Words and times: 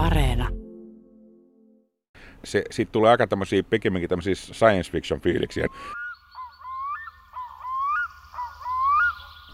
Areena. 0.00 0.48
Se, 2.44 2.64
siitä 2.70 2.92
tulee 2.92 3.10
aika 3.10 3.26
tämmöisiä, 3.26 3.62
pikemminkin 3.62 4.08
tämmöisiä 4.08 4.34
science 4.34 4.90
fiction 4.90 5.20
fiiliksiä. 5.20 5.66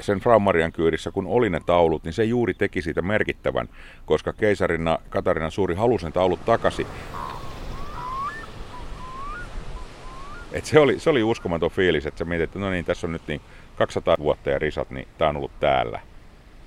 sen 0.01 0.21
Frau 0.21 0.41
Marian 0.41 0.73
kyydissä, 0.73 1.11
kun 1.11 1.27
oli 1.27 1.51
ne 1.51 1.61
taulut, 1.67 2.05
niin 2.05 2.13
se 2.13 2.25
juuri 2.25 2.55
teki 2.55 2.83
siitä 2.83 3.03
merkittävän, 3.03 3.69
koska 4.05 4.33
keisarina 4.33 4.99
Katarina 5.11 5.51
Suuri 5.51 5.75
halusi 5.75 6.07
ne 6.07 6.13
taulut 6.13 6.45
takaisin. 6.45 6.87
Et 10.53 10.65
se, 10.65 10.79
oli, 10.79 11.01
se 11.01 11.11
oli 11.11 11.23
uskomaton 11.23 11.71
fiilis, 11.71 12.07
että 12.07 12.19
sä 12.19 12.25
mietit, 12.25 12.45
että 12.45 12.59
no 12.59 12.71
niin, 12.71 12.85
tässä 12.85 13.07
on 13.07 13.13
nyt 13.13 13.29
niin 13.29 13.41
200 13.77 14.17
vuotta 14.19 14.51
ja 14.51 14.59
risat, 14.59 14.91
niin 14.91 15.09
tää 15.19 15.29
on 15.29 15.37
ollut 15.37 15.61
täällä. 15.61 16.01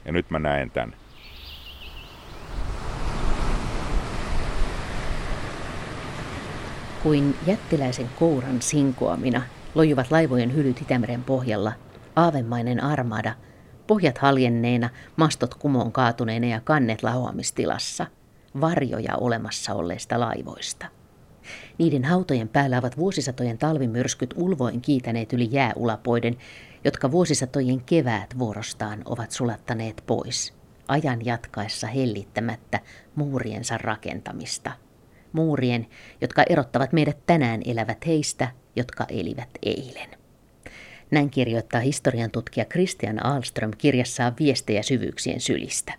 Ja 0.06 0.12
nyt 0.12 0.30
mä 0.30 0.40
näen 0.40 0.72
tän. 0.72 0.96
Kuin 7.10 7.36
jättiläisen 7.48 8.10
kouran 8.20 8.62
sinkoamina 8.62 9.42
lojuvat 9.76 10.12
laivojen 10.12 10.56
hylyt 10.56 10.82
Itämeren 10.82 11.24
pohjalla, 11.24 11.72
aavemainen 12.16 12.84
armada, 12.84 13.34
pohjat 13.88 14.18
haljenneena, 14.18 14.90
mastot 15.16 15.56
kumoon 15.56 15.92
kaatuneena 15.92 16.48
ja 16.48 16.62
kannet 16.62 17.04
lahoamistilassa, 17.04 18.08
varjoja 18.62 19.16
olemassa 19.16 19.74
olleista 19.74 20.20
laivoista. 20.20 20.86
Niiden 21.78 22.04
hautojen 22.04 22.50
päällä 22.50 22.78
ovat 22.78 22.98
vuosisatojen 22.98 23.58
talvimyrskyt 23.58 24.34
ulvoin 24.38 24.82
kiitäneet 24.82 25.34
yli 25.34 25.48
jääulapoiden, 25.52 26.38
jotka 26.86 27.12
vuosisatojen 27.12 27.82
keväät 27.82 28.40
vuorostaan 28.40 29.02
ovat 29.06 29.32
sulattaneet 29.32 30.04
pois, 30.08 30.54
ajan 30.88 31.26
jatkaessa 31.26 31.88
hellittämättä 31.88 32.80
muuriensa 33.16 33.78
rakentamista. 33.78 34.89
Muurien, 35.32 35.88
jotka 36.22 36.44
erottavat 36.50 36.94
meidät 36.94 37.18
tänään 37.26 37.62
elävät 37.66 38.08
heistä, 38.08 38.48
jotka 38.76 39.06
elivät 39.10 39.50
eilen. 39.64 40.10
Näin 41.12 41.30
kirjoittaa 41.30 41.82
historian 41.82 42.32
tutkija 42.32 42.66
Christian 42.66 43.26
Alström 43.26 43.72
kirjassaan 43.78 44.36
viestejä 44.40 44.84
syvyyksien 44.84 45.42
sylistä. 45.42 45.94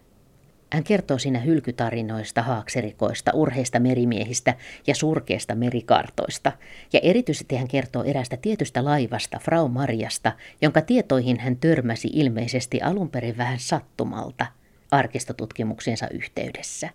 Hän 0.72 0.84
kertoo 0.84 1.18
siinä 1.18 1.38
hylkytarinoista, 1.38 2.42
haakserikoista, 2.42 3.30
urheista 3.34 3.80
merimiehistä 3.80 4.54
ja 4.86 4.94
surkeista 4.94 5.54
merikartoista. 5.54 6.52
Ja 6.92 7.00
erityisesti 7.02 7.56
hän 7.56 7.68
kertoo 7.68 8.04
erästä 8.04 8.36
tietystä 8.36 8.84
laivasta, 8.84 9.38
Frau 9.38 9.68
Mariasta, 9.68 10.32
jonka 10.62 10.80
tietoihin 10.80 11.40
hän 11.40 11.56
törmäsi 11.56 12.08
ilmeisesti 12.12 12.80
alun 12.80 13.10
perin 13.10 13.36
vähän 13.36 13.58
sattumalta 13.58 14.46
arkistotutkimuksiensa 14.90 16.08
yhteydessä. 16.08 16.88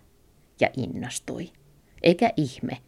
Ja 0.60 0.70
innostui. 0.76 1.50
Eikä 2.02 2.32
ihme. 2.36 2.78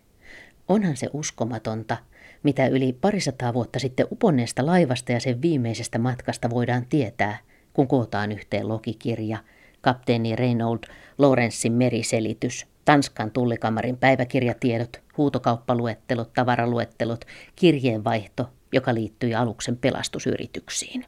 Onhan 0.68 0.96
se 0.96 1.08
uskomatonta, 1.12 1.96
mitä 2.42 2.66
yli 2.66 2.92
parisataa 2.92 3.54
vuotta 3.54 3.78
sitten 3.78 4.06
uponneesta 4.10 4.66
laivasta 4.66 5.12
ja 5.12 5.20
sen 5.20 5.42
viimeisestä 5.42 5.98
matkasta 5.98 6.50
voidaan 6.50 6.86
tietää, 6.86 7.38
kun 7.72 7.88
kootaan 7.88 8.32
yhteen 8.32 8.68
logikirja– 8.68 9.38
kapteeni 9.80 10.36
Reynold 10.36 10.78
Lorenzin 11.18 11.72
meriselitys, 11.72 12.66
Tanskan 12.84 13.30
tullikamarin 13.30 13.96
päiväkirjatiedot, 13.96 15.02
huutokauppaluettelot, 15.16 16.32
tavaraluettelot, 16.32 17.24
kirjeenvaihto, 17.56 18.48
joka 18.72 18.94
liittyi 18.94 19.34
aluksen 19.34 19.76
pelastusyrityksiin. 19.76 21.04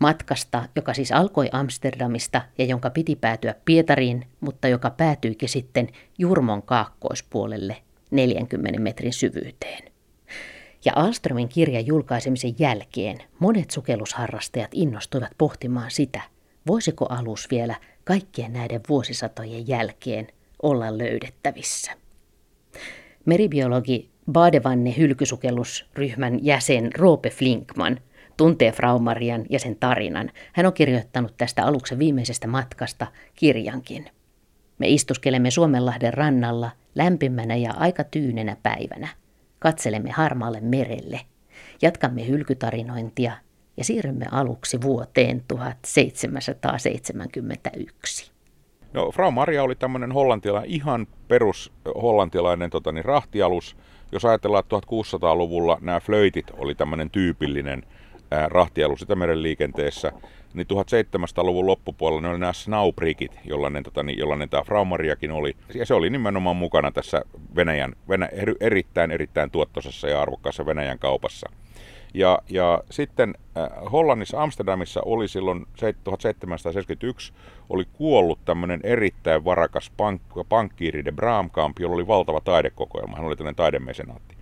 Matkasta, 0.00 0.68
joka 0.76 0.94
siis 0.94 1.12
alkoi 1.12 1.48
Amsterdamista 1.52 2.42
ja 2.58 2.64
jonka 2.64 2.90
piti 2.90 3.16
päätyä 3.16 3.54
Pietariin, 3.64 4.26
mutta 4.40 4.68
joka 4.68 4.90
päätyikin 4.90 5.48
sitten 5.48 5.88
Jurmon 6.18 6.62
kaakkoispuolelle 6.62 7.76
40 8.10 8.80
metrin 8.80 9.12
syvyyteen. 9.12 9.92
Ja 10.84 10.92
Alströmin 10.96 11.48
kirjan 11.48 11.86
julkaisemisen 11.86 12.54
jälkeen 12.58 13.18
monet 13.38 13.70
sukellusharrastajat 13.70 14.70
innostuivat 14.74 15.30
pohtimaan 15.38 15.90
sitä, 15.90 16.22
Voisiko 16.66 17.06
alus 17.06 17.50
vielä 17.50 17.74
kaikkien 18.04 18.52
näiden 18.52 18.80
vuosisatojen 18.88 19.68
jälkeen 19.68 20.26
olla 20.62 20.98
löydettävissä? 20.98 21.92
Meribiologi 23.24 24.10
Badevanne 24.32 24.94
hylkysukellusryhmän 24.96 26.44
jäsen 26.44 26.90
Roope 26.94 27.30
Flinkman 27.30 28.00
tuntee 28.36 28.72
Fraumarian 28.72 29.44
ja 29.50 29.58
sen 29.58 29.76
tarinan. 29.76 30.30
Hän 30.52 30.66
on 30.66 30.72
kirjoittanut 30.72 31.34
tästä 31.36 31.64
aluksen 31.64 31.98
viimeisestä 31.98 32.48
matkasta 32.48 33.06
kirjankin. 33.34 34.10
Me 34.78 34.88
istuskelemme 34.88 35.50
Suomenlahden 35.50 36.14
rannalla 36.14 36.70
lämpimänä 36.94 37.56
ja 37.56 37.72
aika 37.76 38.04
tyynenä 38.04 38.56
päivänä. 38.62 39.08
Katselemme 39.58 40.10
harmaalle 40.10 40.60
merelle. 40.60 41.20
Jatkamme 41.82 42.26
hylkytarinointia 42.26 43.32
ja 43.76 43.84
siirrymme 43.84 44.26
aluksi 44.30 44.82
vuoteen 44.82 45.42
1771. 45.48 48.30
No, 48.92 49.10
Frau 49.10 49.30
Maria 49.30 49.62
oli 49.62 49.74
tämmöinen 49.74 50.12
hollantilainen, 50.12 50.70
ihan 50.70 51.06
perus 51.28 51.72
hollantilainen 52.02 52.70
tota, 52.70 52.92
niin, 52.92 53.04
rahtialus. 53.04 53.76
Jos 54.12 54.24
ajatellaan, 54.24 54.64
että 54.64 54.76
1600-luvulla 54.76 55.78
nämä 55.80 56.00
flöitit 56.00 56.46
oli 56.56 56.74
tämmöinen 56.74 57.10
tyypillinen 57.10 57.82
rahtialus 58.48 59.02
Itämeren 59.02 59.42
liikenteessä, 59.42 60.12
niin 60.54 60.66
1700-luvun 60.72 61.66
loppupuolella 61.66 62.20
ne 62.22 62.28
oli 62.28 62.38
nämä 62.38 62.52
snauprikit, 62.52 63.40
jollainen, 63.44 63.82
tota, 63.82 64.02
niin, 64.02 64.18
jollainen 64.18 64.48
tämä 64.48 64.62
Frau 64.62 64.84
Mariakin 64.84 65.30
oli. 65.30 65.56
Ja 65.74 65.86
se 65.86 65.94
oli 65.94 66.10
nimenomaan 66.10 66.56
mukana 66.56 66.92
tässä 66.92 67.22
Venäjän, 67.56 67.92
Venä, 68.08 68.28
erittäin 68.60 69.10
erittäin 69.10 69.50
tuottoisessa 69.50 70.08
ja 70.08 70.22
arvokkaassa 70.22 70.66
Venäjän 70.66 70.98
kaupassa. 70.98 71.50
Ja, 72.14 72.38
ja 72.48 72.82
sitten 72.90 73.34
äh, 73.56 73.92
Hollannissa 73.92 74.42
Amsterdamissa 74.42 75.00
oli 75.04 75.28
silloin 75.28 75.66
1771 76.04 77.32
oli 77.68 77.84
kuollut 77.92 78.44
tämmöinen 78.44 78.80
erittäin 78.82 79.44
varakas 79.44 79.92
pank- 79.92 80.44
pankkiiri 80.48 81.04
de 81.04 81.12
Braamkamp, 81.12 81.78
jolla 81.78 81.94
oli 81.94 82.06
valtava 82.06 82.40
taidekokoelma. 82.40 83.16
Hän 83.16 83.26
oli 83.26 83.36
tämmöinen 83.36 83.56
taidemesenaatti. 83.56 84.36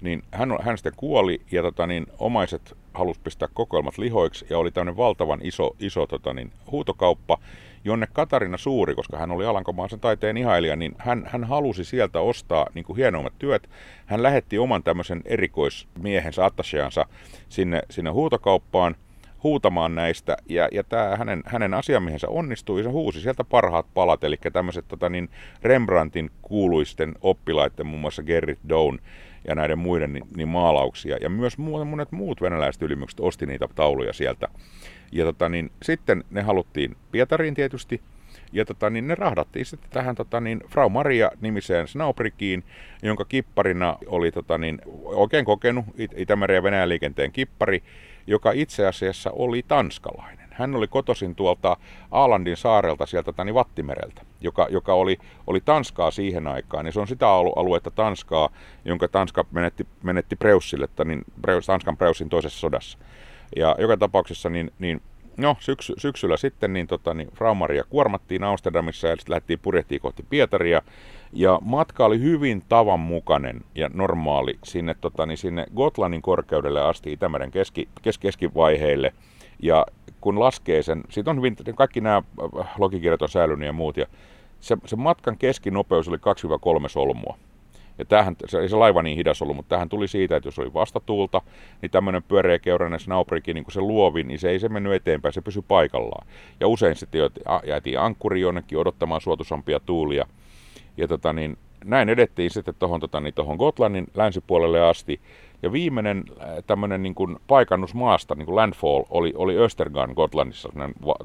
Niin 0.00 0.22
hän, 0.32 0.56
hän 0.62 0.78
sitten 0.78 0.92
kuoli 0.96 1.40
ja 1.52 1.62
tota, 1.62 1.86
niin, 1.86 2.06
omaiset 2.18 2.76
halusi 2.94 3.20
pistää 3.24 3.48
kokoelmat 3.54 3.98
lihoiksi 3.98 4.46
ja 4.50 4.58
oli 4.58 4.70
tämmöinen 4.70 4.96
valtavan 4.96 5.40
iso, 5.42 5.76
iso 5.80 6.06
tota, 6.06 6.34
niin, 6.34 6.52
huutokauppa, 6.70 7.38
jonne 7.84 8.08
Katarina 8.12 8.56
Suuri, 8.56 8.94
koska 8.94 9.18
hän 9.18 9.30
oli 9.30 9.46
Alankomaisen 9.46 10.00
taiteen 10.00 10.36
ihailija, 10.36 10.76
niin 10.76 10.94
hän, 10.98 11.24
hän 11.26 11.44
halusi 11.44 11.84
sieltä 11.84 12.20
ostaa 12.20 12.66
niin 12.74 12.84
kuin 12.84 12.96
hienoimmat 12.96 13.32
työt. 13.38 13.70
Hän 14.06 14.22
lähetti 14.22 14.58
oman 14.58 14.82
tämmöisen 14.82 15.22
erikoismiehensä, 15.24 16.44
attacheansa 16.44 17.06
sinne, 17.48 17.82
sinne 17.90 18.10
huutokauppaan 18.10 18.96
huutamaan 19.44 19.94
näistä, 19.94 20.36
ja, 20.48 20.68
ja 20.72 20.84
tämä 20.84 21.16
hänen, 21.16 21.42
hänen 21.46 21.74
asiamiehensä 21.74 22.28
onnistui, 22.28 22.80
ja 22.80 22.84
se 22.84 22.90
huusi 22.90 23.20
sieltä 23.20 23.44
parhaat 23.44 23.86
palat, 23.94 24.24
eli 24.24 24.36
tämmöiset 24.52 24.84
tota, 24.88 25.08
niin 25.08 25.28
Rembrandtin 25.62 26.30
kuuluisten 26.42 27.14
oppilaiden, 27.20 27.86
muun 27.86 28.00
muassa 28.00 28.22
Gerrit 28.22 28.58
Down, 28.68 28.98
ja 29.48 29.54
näiden 29.54 29.78
muiden 29.78 30.12
niin, 30.12 30.24
niin 30.36 30.48
maalauksia. 30.48 31.16
Ja 31.20 31.28
myös 31.28 31.58
monet 31.58 32.12
muut 32.12 32.40
venäläiset 32.40 32.82
ylimykset 32.82 33.20
osti 33.20 33.46
niitä 33.46 33.68
tauluja 33.74 34.12
sieltä. 34.12 34.48
Ja 35.12 35.24
tota, 35.24 35.48
niin, 35.48 35.70
sitten 35.82 36.24
ne 36.30 36.42
haluttiin 36.42 36.96
Pietariin 37.12 37.54
tietysti, 37.54 38.00
ja 38.52 38.64
tota, 38.64 38.90
niin 38.90 39.08
ne 39.08 39.14
rahdattiin 39.14 39.66
sitten 39.66 39.90
tähän 39.90 40.14
tota, 40.14 40.40
niin 40.40 40.60
Frau 40.68 40.88
Maria-nimiseen 40.88 41.88
Snaubrikiin, 41.88 42.64
jonka 43.02 43.24
kipparina 43.24 43.96
oli 44.06 44.32
tota, 44.32 44.58
niin, 44.58 44.80
oikein 45.04 45.44
kokenut 45.44 45.84
It- 45.98 46.14
Itämeren 46.16 46.54
ja 46.56 46.62
Venäjän 46.62 46.88
liikenteen 46.88 47.32
kippari, 47.32 47.82
joka 48.26 48.52
itse 48.52 48.86
asiassa 48.86 49.30
oli 49.30 49.64
tanskalainen. 49.68 50.43
Hän 50.54 50.74
oli 50.74 50.88
kotoisin 50.88 51.34
tuolta 51.34 51.76
Aalandin 52.10 52.56
saarelta 52.56 53.06
sieltä 53.06 53.32
tani 53.32 53.54
Vattimereltä, 53.54 54.22
joka, 54.40 54.66
joka 54.70 54.94
oli, 54.94 55.18
oli 55.46 55.60
Tanskaa 55.60 56.10
siihen 56.10 56.46
aikaan. 56.46 56.86
Ja 56.86 56.92
se 56.92 57.00
on 57.00 57.08
sitä 57.08 57.28
aluetta 57.28 57.90
Tanskaa, 57.90 58.48
jonka 58.84 59.08
Tanska 59.08 59.44
menetti, 59.50 59.86
menetti 60.02 60.36
Preussille, 60.36 60.88
niin 61.04 61.22
Preus, 61.42 61.66
Tanskan 61.66 61.96
Preussin 61.96 62.28
toisessa 62.28 62.58
sodassa. 62.58 62.98
Ja 63.56 63.76
joka 63.78 63.96
tapauksessa 63.96 64.50
niin, 64.50 64.70
niin 64.78 65.02
No, 65.36 65.56
syksy, 65.60 65.94
syksyllä 65.98 66.36
sitten 66.36 66.72
niin, 66.72 66.86
tota, 66.86 67.14
niin 67.14 67.28
Frau 67.34 67.54
Maria 67.54 67.84
kuormattiin 67.84 68.44
Amsterdamissa 68.44 69.08
ja 69.08 69.16
sitten 69.16 69.30
lähdettiin 69.30 69.58
purjehtiin 69.58 70.00
kohti 70.00 70.24
Pietaria. 70.30 70.82
Ja 71.32 71.58
matka 71.62 72.04
oli 72.04 72.20
hyvin 72.20 72.62
tavanmukainen 72.68 73.60
ja 73.74 73.90
normaali 73.94 74.58
sinne, 74.64 74.94
tota, 75.00 75.26
niin 75.26 75.38
sinne 75.38 75.66
Gotlannin 75.76 76.22
korkeudelle 76.22 76.82
asti 76.82 77.12
Itämeren 77.12 77.50
keski, 77.50 77.88
kes, 78.02 78.18
keskivaiheille. 78.18 79.12
Ja 79.62 79.86
kun 80.20 80.40
laskee 80.40 80.82
sen, 80.82 81.02
siitä 81.10 81.30
on 81.30 81.36
hyvin, 81.36 81.56
kaikki 81.74 82.00
nämä 82.00 82.22
äh, 82.60 82.68
logikirjat 82.78 83.22
on 83.22 83.28
säilynyt 83.28 83.66
ja 83.66 83.72
muut, 83.72 83.96
ja 83.96 84.06
se, 84.60 84.76
se 84.86 84.96
matkan 84.96 85.38
keskinopeus 85.38 86.08
oli 86.08 86.16
2-3 86.16 86.88
solmua. 86.88 87.36
Ja 87.98 88.04
tämähän, 88.04 88.36
se 88.46 88.58
ei 88.58 88.68
se 88.68 88.76
laiva 88.76 89.02
niin 89.02 89.16
hidas 89.16 89.42
ollut, 89.42 89.56
mutta 89.56 89.74
tähän 89.74 89.88
tuli 89.88 90.08
siitä, 90.08 90.36
että 90.36 90.46
jos 90.46 90.58
oli 90.58 90.74
vastatuulta, 90.74 91.42
niin 91.82 91.90
tämmöinen 91.90 92.22
pyöreäkeurainen 92.22 93.00
snaubriki, 93.00 93.54
niin 93.54 93.64
kun 93.64 93.72
se 93.72 93.80
luovi, 93.80 94.24
niin 94.24 94.38
se 94.38 94.50
ei 94.50 94.58
se 94.58 94.68
mennyt 94.68 94.92
eteenpäin, 94.92 95.32
se 95.32 95.40
pysyi 95.40 95.64
paikallaan. 95.68 96.26
Ja 96.60 96.68
usein 96.68 96.96
sitten 96.96 97.30
jäätiin 97.66 97.98
ankkuri 97.98 98.40
jonnekin 98.40 98.78
odottamaan 98.78 99.20
suotusampia 99.20 99.80
tuulia. 99.80 100.26
Ja 100.96 101.08
tota, 101.08 101.32
niin, 101.32 101.58
näin 101.84 102.08
edettiin 102.08 102.50
sitten 102.50 102.74
tuohon 102.78 103.00
tota, 103.00 103.20
niin, 103.20 103.34
Gotlannin 103.58 104.06
länsipuolelle 104.14 104.80
asti. 104.80 105.20
Ja 105.64 105.72
viimeinen 105.72 106.24
äh, 106.42 106.48
tämmöinen 106.66 107.02
niin 107.02 107.14
kuin 107.14 107.36
paikannus 107.46 107.94
maasta, 107.94 108.34
niin 108.34 108.46
kuin 108.46 108.56
landfall, 108.56 109.04
oli, 109.10 109.32
oli 109.36 109.56
Östergan 109.56 110.12
Gotlannissa, 110.16 110.68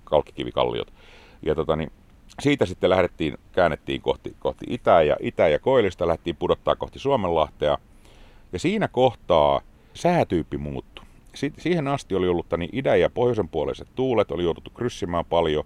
kalkkikivikalliot. 0.04 0.94
Ja 1.42 1.56
tota, 1.56 1.76
niin, 1.76 1.92
siitä 2.40 2.66
sitten 2.66 2.90
lähdettiin, 2.90 3.38
käännettiin 3.52 4.02
kohti, 4.02 4.36
kohti 4.40 4.66
itää 4.70 5.02
ja 5.02 5.16
itä- 5.20 5.48
ja 5.48 5.60
koillista, 5.60 6.08
lähdettiin 6.08 6.36
pudottaa 6.36 6.76
kohti 6.76 7.00
Suomenlahtea. 7.00 7.78
Ja 8.54 8.60
siinä 8.60 8.88
kohtaa 8.88 9.62
säätyyppi 9.94 10.58
muuttui. 10.58 11.06
Si- 11.36 11.54
siihen 11.58 11.88
asti 11.88 12.16
oli 12.16 12.28
ollut 12.28 12.46
niin 12.58 12.70
idän 12.74 13.00
ja 13.00 13.10
pohjoisen 13.10 13.50
puoleiset 13.50 13.88
tuulet, 13.96 14.32
oli 14.32 14.44
jouduttu 14.44 14.70
kryssimään 14.70 15.26
paljon 15.26 15.64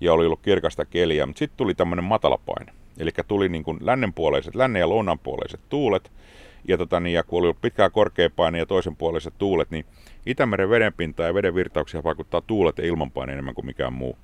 ja 0.00 0.12
oli 0.12 0.26
ollut 0.26 0.40
kirkasta 0.42 0.84
keliä, 0.84 1.26
mutta 1.26 1.38
sitten 1.38 1.56
tuli 1.56 1.74
tämmöinen 1.74 2.04
matalapaine. 2.04 2.72
Eli 2.98 3.10
tuli 3.28 3.48
niin 3.48 3.64
kuin 3.64 3.78
lännenpuoleiset, 3.80 4.54
lännen 4.54 4.80
ja 4.80 4.88
lounanpuoleiset 4.88 5.60
tuulet, 5.68 6.12
ja, 6.68 6.78
tota, 6.78 7.00
niin, 7.00 7.14
ja 7.14 7.22
kun 7.22 7.38
oli 7.38 7.46
ollut 7.46 7.60
pitkää 7.60 7.90
korkeapaine 7.90 8.58
ja 8.58 8.66
toisenpuoleiset 8.66 9.34
tuulet, 9.38 9.70
niin 9.70 9.84
Itämeren 10.26 10.70
vedenpinta 10.70 11.22
ja 11.22 11.34
veden 11.34 11.54
virtauksia 11.54 12.02
vaikuttaa 12.04 12.40
tuulet 12.40 12.78
ja 12.78 12.84
ilmanpaine 12.84 13.32
enemmän 13.32 13.54
kuin 13.54 13.66
mikään 13.66 13.92
muu. 13.92 14.18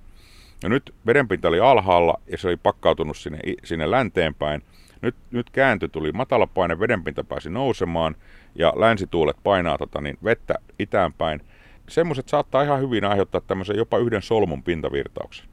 Ja 0.63 0.69
nyt 0.69 0.95
vedenpinta 1.07 1.49
oli 1.49 1.61
alhaalla 1.61 2.21
ja 2.27 2.39
se 2.39 2.49
oli 2.49 2.57
pakkautunut 2.57 3.17
sinne, 3.17 3.39
sinne 3.65 3.91
länteenpäin. 3.91 4.63
Nyt, 5.03 5.15
nyt 5.31 5.51
kääntö 5.51 5.89
tuli 5.89 6.13
matalapaine, 6.13 6.81
vedenpinta 6.81 7.25
pääsi 7.25 7.51
nousemaan 7.51 8.17
ja 8.55 8.73
länsituulet 8.77 9.37
painaa 9.43 9.79
tota, 9.79 10.01
niin 10.01 10.19
vettä 10.25 10.55
itäänpäin. 10.79 11.41
Semmoiset 11.89 12.29
saattaa 12.29 12.63
ihan 12.63 12.81
hyvin 12.81 13.05
aiheuttaa 13.05 13.41
tämmöisen 13.41 13.77
jopa 13.77 13.99
yhden 13.99 14.23
solmun 14.23 14.63
pintavirtauksen. 14.63 15.47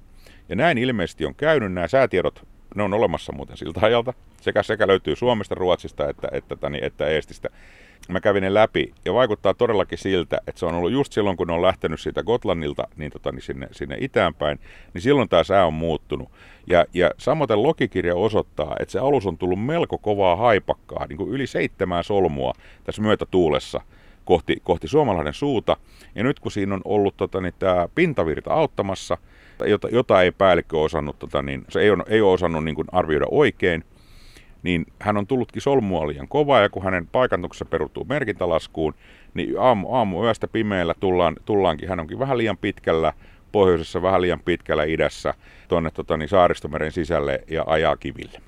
Ja 0.49 0.55
näin 0.55 0.77
ilmeisesti 0.77 1.25
on 1.25 1.35
käynyt. 1.35 1.73
Nämä 1.73 1.87
säätiedot 1.87 2.47
ne 2.77 2.83
on 2.83 2.93
olemassa 2.93 3.33
muuten 3.33 3.57
siltä 3.57 3.79
ajalta. 3.83 4.13
Sekä, 4.41 4.63
sekä 4.63 4.87
löytyy 4.87 5.15
Suomesta, 5.15 5.55
Ruotsista 5.55 6.09
että, 6.09 6.27
että, 6.31 6.53
että, 6.53 6.69
että 6.81 7.07
Eestistä. 7.07 7.49
Mä 8.09 8.19
kävin 8.19 8.41
ne 8.41 8.53
läpi 8.53 8.93
ja 9.05 9.13
vaikuttaa 9.13 9.53
todellakin 9.53 9.97
siltä, 9.97 10.37
että 10.47 10.59
se 10.59 10.65
on 10.65 10.75
ollut 10.75 10.91
just 10.91 11.13
silloin, 11.13 11.37
kun 11.37 11.47
ne 11.47 11.53
on 11.53 11.61
lähtenyt 11.61 11.99
siitä 11.99 12.23
Gotlannilta 12.23 12.87
niin 12.97 13.11
tota, 13.11 13.31
niin 13.31 13.41
sinne, 13.41 13.67
sinne 13.71 13.97
itäänpäin, 13.99 14.59
niin 14.93 15.01
silloin 15.01 15.29
tämä 15.29 15.43
sää 15.43 15.65
on 15.65 15.73
muuttunut. 15.73 16.29
Ja, 16.67 16.85
ja 16.93 17.11
samoin 17.17 17.63
logikirja 17.63 18.15
osoittaa, 18.15 18.75
että 18.79 18.91
se 18.91 18.99
alus 18.99 19.25
on 19.25 19.37
tullut 19.37 19.65
melko 19.65 19.97
kovaa 19.97 20.35
haipakkaa, 20.35 21.05
niin 21.07 21.17
kuin 21.17 21.29
yli 21.29 21.47
seitsemää 21.47 22.03
solmua 22.03 22.53
tässä 22.83 23.01
myötätuulessa 23.01 23.81
kohti, 24.25 24.57
kohti 24.63 24.87
Suomalainen 24.87 25.33
suuta. 25.33 25.77
Ja 26.15 26.23
nyt 26.23 26.39
kun 26.39 26.51
siinä 26.51 26.75
on 26.75 26.81
ollut 26.85 27.17
tota, 27.17 27.41
niin 27.41 27.53
tämä 27.59 27.87
pintavirta 27.95 28.53
auttamassa, 28.53 29.17
jota, 29.65 29.87
jota 29.91 30.21
ei 30.21 30.31
päällikkö 30.31 30.79
osannut, 30.79 31.19
tota, 31.19 31.41
niin, 31.41 31.65
se 31.69 31.79
ei 31.79 31.91
ole, 31.91 32.03
ei 32.07 32.21
ole 32.21 32.33
osannut 32.33 32.63
niin 32.63 32.75
kuin 32.75 32.87
arvioida 32.91 33.25
oikein, 33.31 33.83
niin 34.63 34.85
hän 34.99 35.17
on 35.17 35.27
tullutkin 35.27 35.61
solmua 35.61 36.07
liian 36.07 36.27
kovaa, 36.27 36.61
ja 36.61 36.69
kun 36.69 36.83
hänen 36.83 37.07
paikantuksessa 37.07 37.65
perustuu 37.65 38.05
merkintälaskuun, 38.09 38.93
niin 39.33 39.59
aamu, 39.59 39.93
aamu 39.93 40.23
yöstä 40.23 40.47
pimeällä 40.47 40.93
tullaan, 40.99 41.35
tullaankin, 41.45 41.89
hän 41.89 41.99
onkin 41.99 42.19
vähän 42.19 42.37
liian 42.37 42.57
pitkällä, 42.57 43.13
pohjoisessa 43.51 44.01
vähän 44.01 44.21
liian 44.21 44.39
pitkällä 44.45 44.83
idässä, 44.83 45.33
tuonne 45.67 45.91
tota, 45.91 46.17
niin 46.17 46.29
Saaristomeren 46.29 46.91
sisälle 46.91 47.43
ja 47.49 47.63
ajaa 47.67 47.97
kiville. 47.97 48.41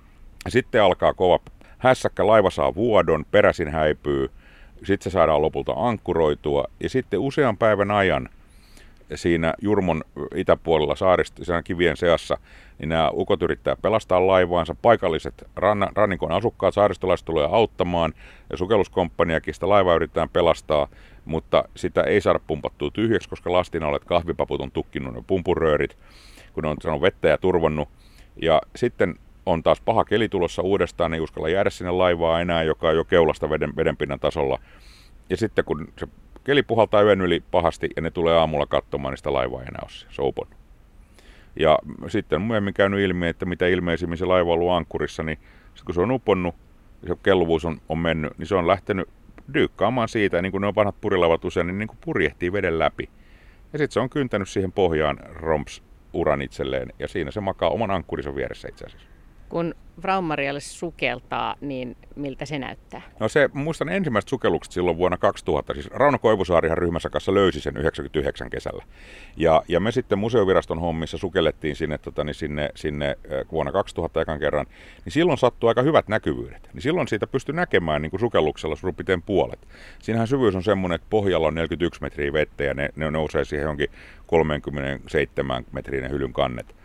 Sitten 0.48 0.84
alkaa 0.84 1.14
kova 1.14 1.40
hässäkkä, 1.78 2.28
laiva 2.28 2.50
saa 2.50 2.76
vuodon, 2.76 3.26
peräsin 3.32 3.68
häipyy, 3.68 4.30
sitten 4.84 5.12
se 5.12 5.14
saadaan 5.14 5.42
lopulta 5.42 5.74
ankkuroitua, 5.76 6.66
ja 6.80 6.90
sitten 6.90 7.20
usean 7.20 7.58
päivän 7.58 7.92
ajan 7.92 8.30
siinä 9.16 9.54
Jurmon 9.62 10.04
itäpuolella 10.36 10.96
saarista, 10.96 11.64
kivien 11.64 11.98
seassa, 11.98 12.38
niin 12.80 12.90
nämä 12.90 13.10
ukot 13.14 13.42
yrittää 13.42 13.76
pelastaa 13.76 14.28
laivaansa. 14.28 14.76
Paikalliset 14.82 15.48
ranna, 15.56 15.88
rannikon 15.96 16.32
asukkaat, 16.32 16.74
saaristolaiset 16.74 17.26
tulee 17.26 17.48
auttamaan 17.52 18.14
ja 18.50 18.58
sukelluskomppaniakin 18.58 19.54
sitä 19.54 19.70
laivaa 19.70 19.96
yritetään 19.96 20.30
pelastaa, 20.30 20.88
mutta 21.26 21.64
sitä 21.76 22.04
ei 22.04 22.22
saada 22.22 22.40
pumpattua 22.48 22.92
tyhjäksi, 22.92 23.30
koska 23.30 23.52
lastinaulet 23.52 24.06
kahvipaput 24.06 24.62
on 24.62 24.72
tukkinut 24.72 25.14
ne 25.14 25.24
pumpuröörit, 25.28 25.98
kun 26.54 26.64
ne 26.64 26.70
on 26.70 26.78
sanonut 26.82 27.02
vettä 27.02 27.28
ja 27.28 27.38
turvonnut. 27.38 27.90
Ja 28.42 28.62
sitten 28.76 29.16
on 29.46 29.64
taas 29.64 29.82
paha 29.82 30.06
keli 30.06 30.30
tulossa 30.30 30.62
uudestaan, 30.62 31.14
ei 31.14 31.20
uskalla 31.20 31.50
jäädä 31.50 31.70
sinne 31.70 31.92
laivaa 31.92 32.42
enää, 32.42 32.64
joka 32.64 32.88
on 32.88 32.96
jo 32.96 33.06
keulasta 33.06 33.50
veden, 33.50 33.76
vedenpinnan 33.76 34.20
tasolla. 34.20 34.60
Ja 35.30 35.38
sitten 35.38 35.66
kun 35.66 35.88
se 35.98 36.08
keli 36.50 36.64
puhaltaa 36.64 37.02
yön 37.02 37.22
yli 37.22 37.44
pahasti 37.52 37.90
ja 37.96 38.02
ne 38.02 38.12
tulee 38.12 38.38
aamulla 38.38 38.66
katsomaan, 38.66 39.18
sitä 39.18 39.34
laivaa 39.34 39.62
ei 39.62 39.68
enää 39.68 39.82
ole 39.82 39.90
se 39.90 40.22
on 40.22 40.48
Ja 41.60 41.80
sitten 42.08 42.42
myöhemmin 42.42 42.74
käynyt 42.74 43.00
ilmi, 43.00 43.28
että 43.28 43.46
mitä 43.46 43.68
ilmeisimmin 43.68 44.18
se 44.18 44.26
laiva 44.26 44.54
on 44.54 44.54
ollut 44.54 44.72
ankkurissa, 44.72 45.24
niin 45.24 45.38
kun 45.86 45.96
se 45.96 46.02
on 46.02 46.12
uponnut 46.12 46.56
ja 47.02 47.08
se 47.08 47.16
kelluvuus 47.24 47.66
on, 47.66 47.82
on 47.90 47.98
mennyt, 47.98 48.38
niin 48.38 48.48
se 48.48 48.56
on 48.56 48.68
lähtenyt 48.68 49.10
dyykkaamaan 49.54 50.10
siitä, 50.10 50.38
ja 50.38 50.42
niin 50.42 50.52
kuin 50.52 50.62
ne 50.62 50.68
on 50.68 50.76
vanhat 50.76 51.02
purilaivat 51.02 51.46
usein, 51.46 51.68
niin, 51.68 51.80
niin 51.80 51.88
kuin 51.88 51.98
purjehtii 52.06 52.54
veden 52.54 52.80
läpi. 52.80 53.10
Ja 53.74 53.80
sitten 53.80 53.94
se 53.94 54.00
on 54.00 54.10
kyntänyt 54.10 54.50
siihen 54.50 54.72
pohjaan 54.72 55.20
romps 55.30 55.84
uran 56.14 56.42
itselleen, 56.42 56.94
ja 57.00 57.08
siinä 57.08 57.32
se 57.32 57.42
makaa 57.42 57.70
oman 57.70 57.92
ankkurinsa 57.92 58.36
vieressä 58.36 58.68
itse 58.70 58.86
asiassa. 58.86 59.09
Kun 59.50 59.76
Fraumarialle 60.02 60.60
sukeltaa, 60.60 61.56
niin 61.62 61.98
miltä 62.16 62.46
se 62.46 62.60
näyttää? 62.60 63.02
No 63.20 63.28
se, 63.28 63.50
muistan 63.54 63.90
ensimmäiset 63.90 64.30
sukellukset 64.30 64.74
silloin 64.74 64.98
vuonna 64.98 65.18
2000. 65.18 65.74
Siis 65.74 65.88
Rauno 65.88 66.20
Koivusaarihan 66.20 66.78
ryhmässä 66.78 67.10
kanssa 67.10 67.34
löysi 67.34 67.62
sen 67.62 67.78
99 67.78 68.50
kesällä. 68.50 68.84
Ja, 69.38 69.64
ja 69.68 69.80
me 69.80 69.92
sitten 69.92 70.20
museoviraston 70.20 70.80
hommissa 70.80 71.18
sukellettiin 71.18 71.76
sinne, 71.76 71.98
tota, 71.98 72.24
niin 72.24 72.36
sinne, 72.36 72.70
sinne 72.76 73.18
vuonna 73.52 73.72
2000 73.72 74.22
ekan 74.22 74.40
kerran. 74.40 74.66
Niin 75.06 75.14
silloin 75.14 75.38
sattui 75.38 75.68
aika 75.68 75.82
hyvät 75.82 76.08
näkyvyydet. 76.08 76.70
Niin 76.74 76.82
silloin 76.82 77.08
siitä 77.08 77.28
pystyi 77.28 77.56
näkemään 77.56 78.02
niin 78.02 78.10
kuin 78.10 78.20
sukelluksella 78.20 78.76
suurin 78.76 79.22
puolet. 79.26 79.68
Siinähän 80.00 80.28
syvyys 80.28 80.56
on 80.56 80.64
semmoinen, 80.64 80.96
että 80.96 81.08
pohjalla 81.10 81.48
on 81.48 81.56
41 81.56 82.02
metriä 82.02 82.34
vettä 82.34 82.64
ja 82.64 82.74
ne, 82.74 82.90
ne 82.96 83.12
nousee 83.12 83.46
siihen 83.46 83.66
jonkin 83.66 83.90
37 84.28 85.66
metrinen 85.72 86.12
hylyn 86.12 86.34
kannet 86.34 86.79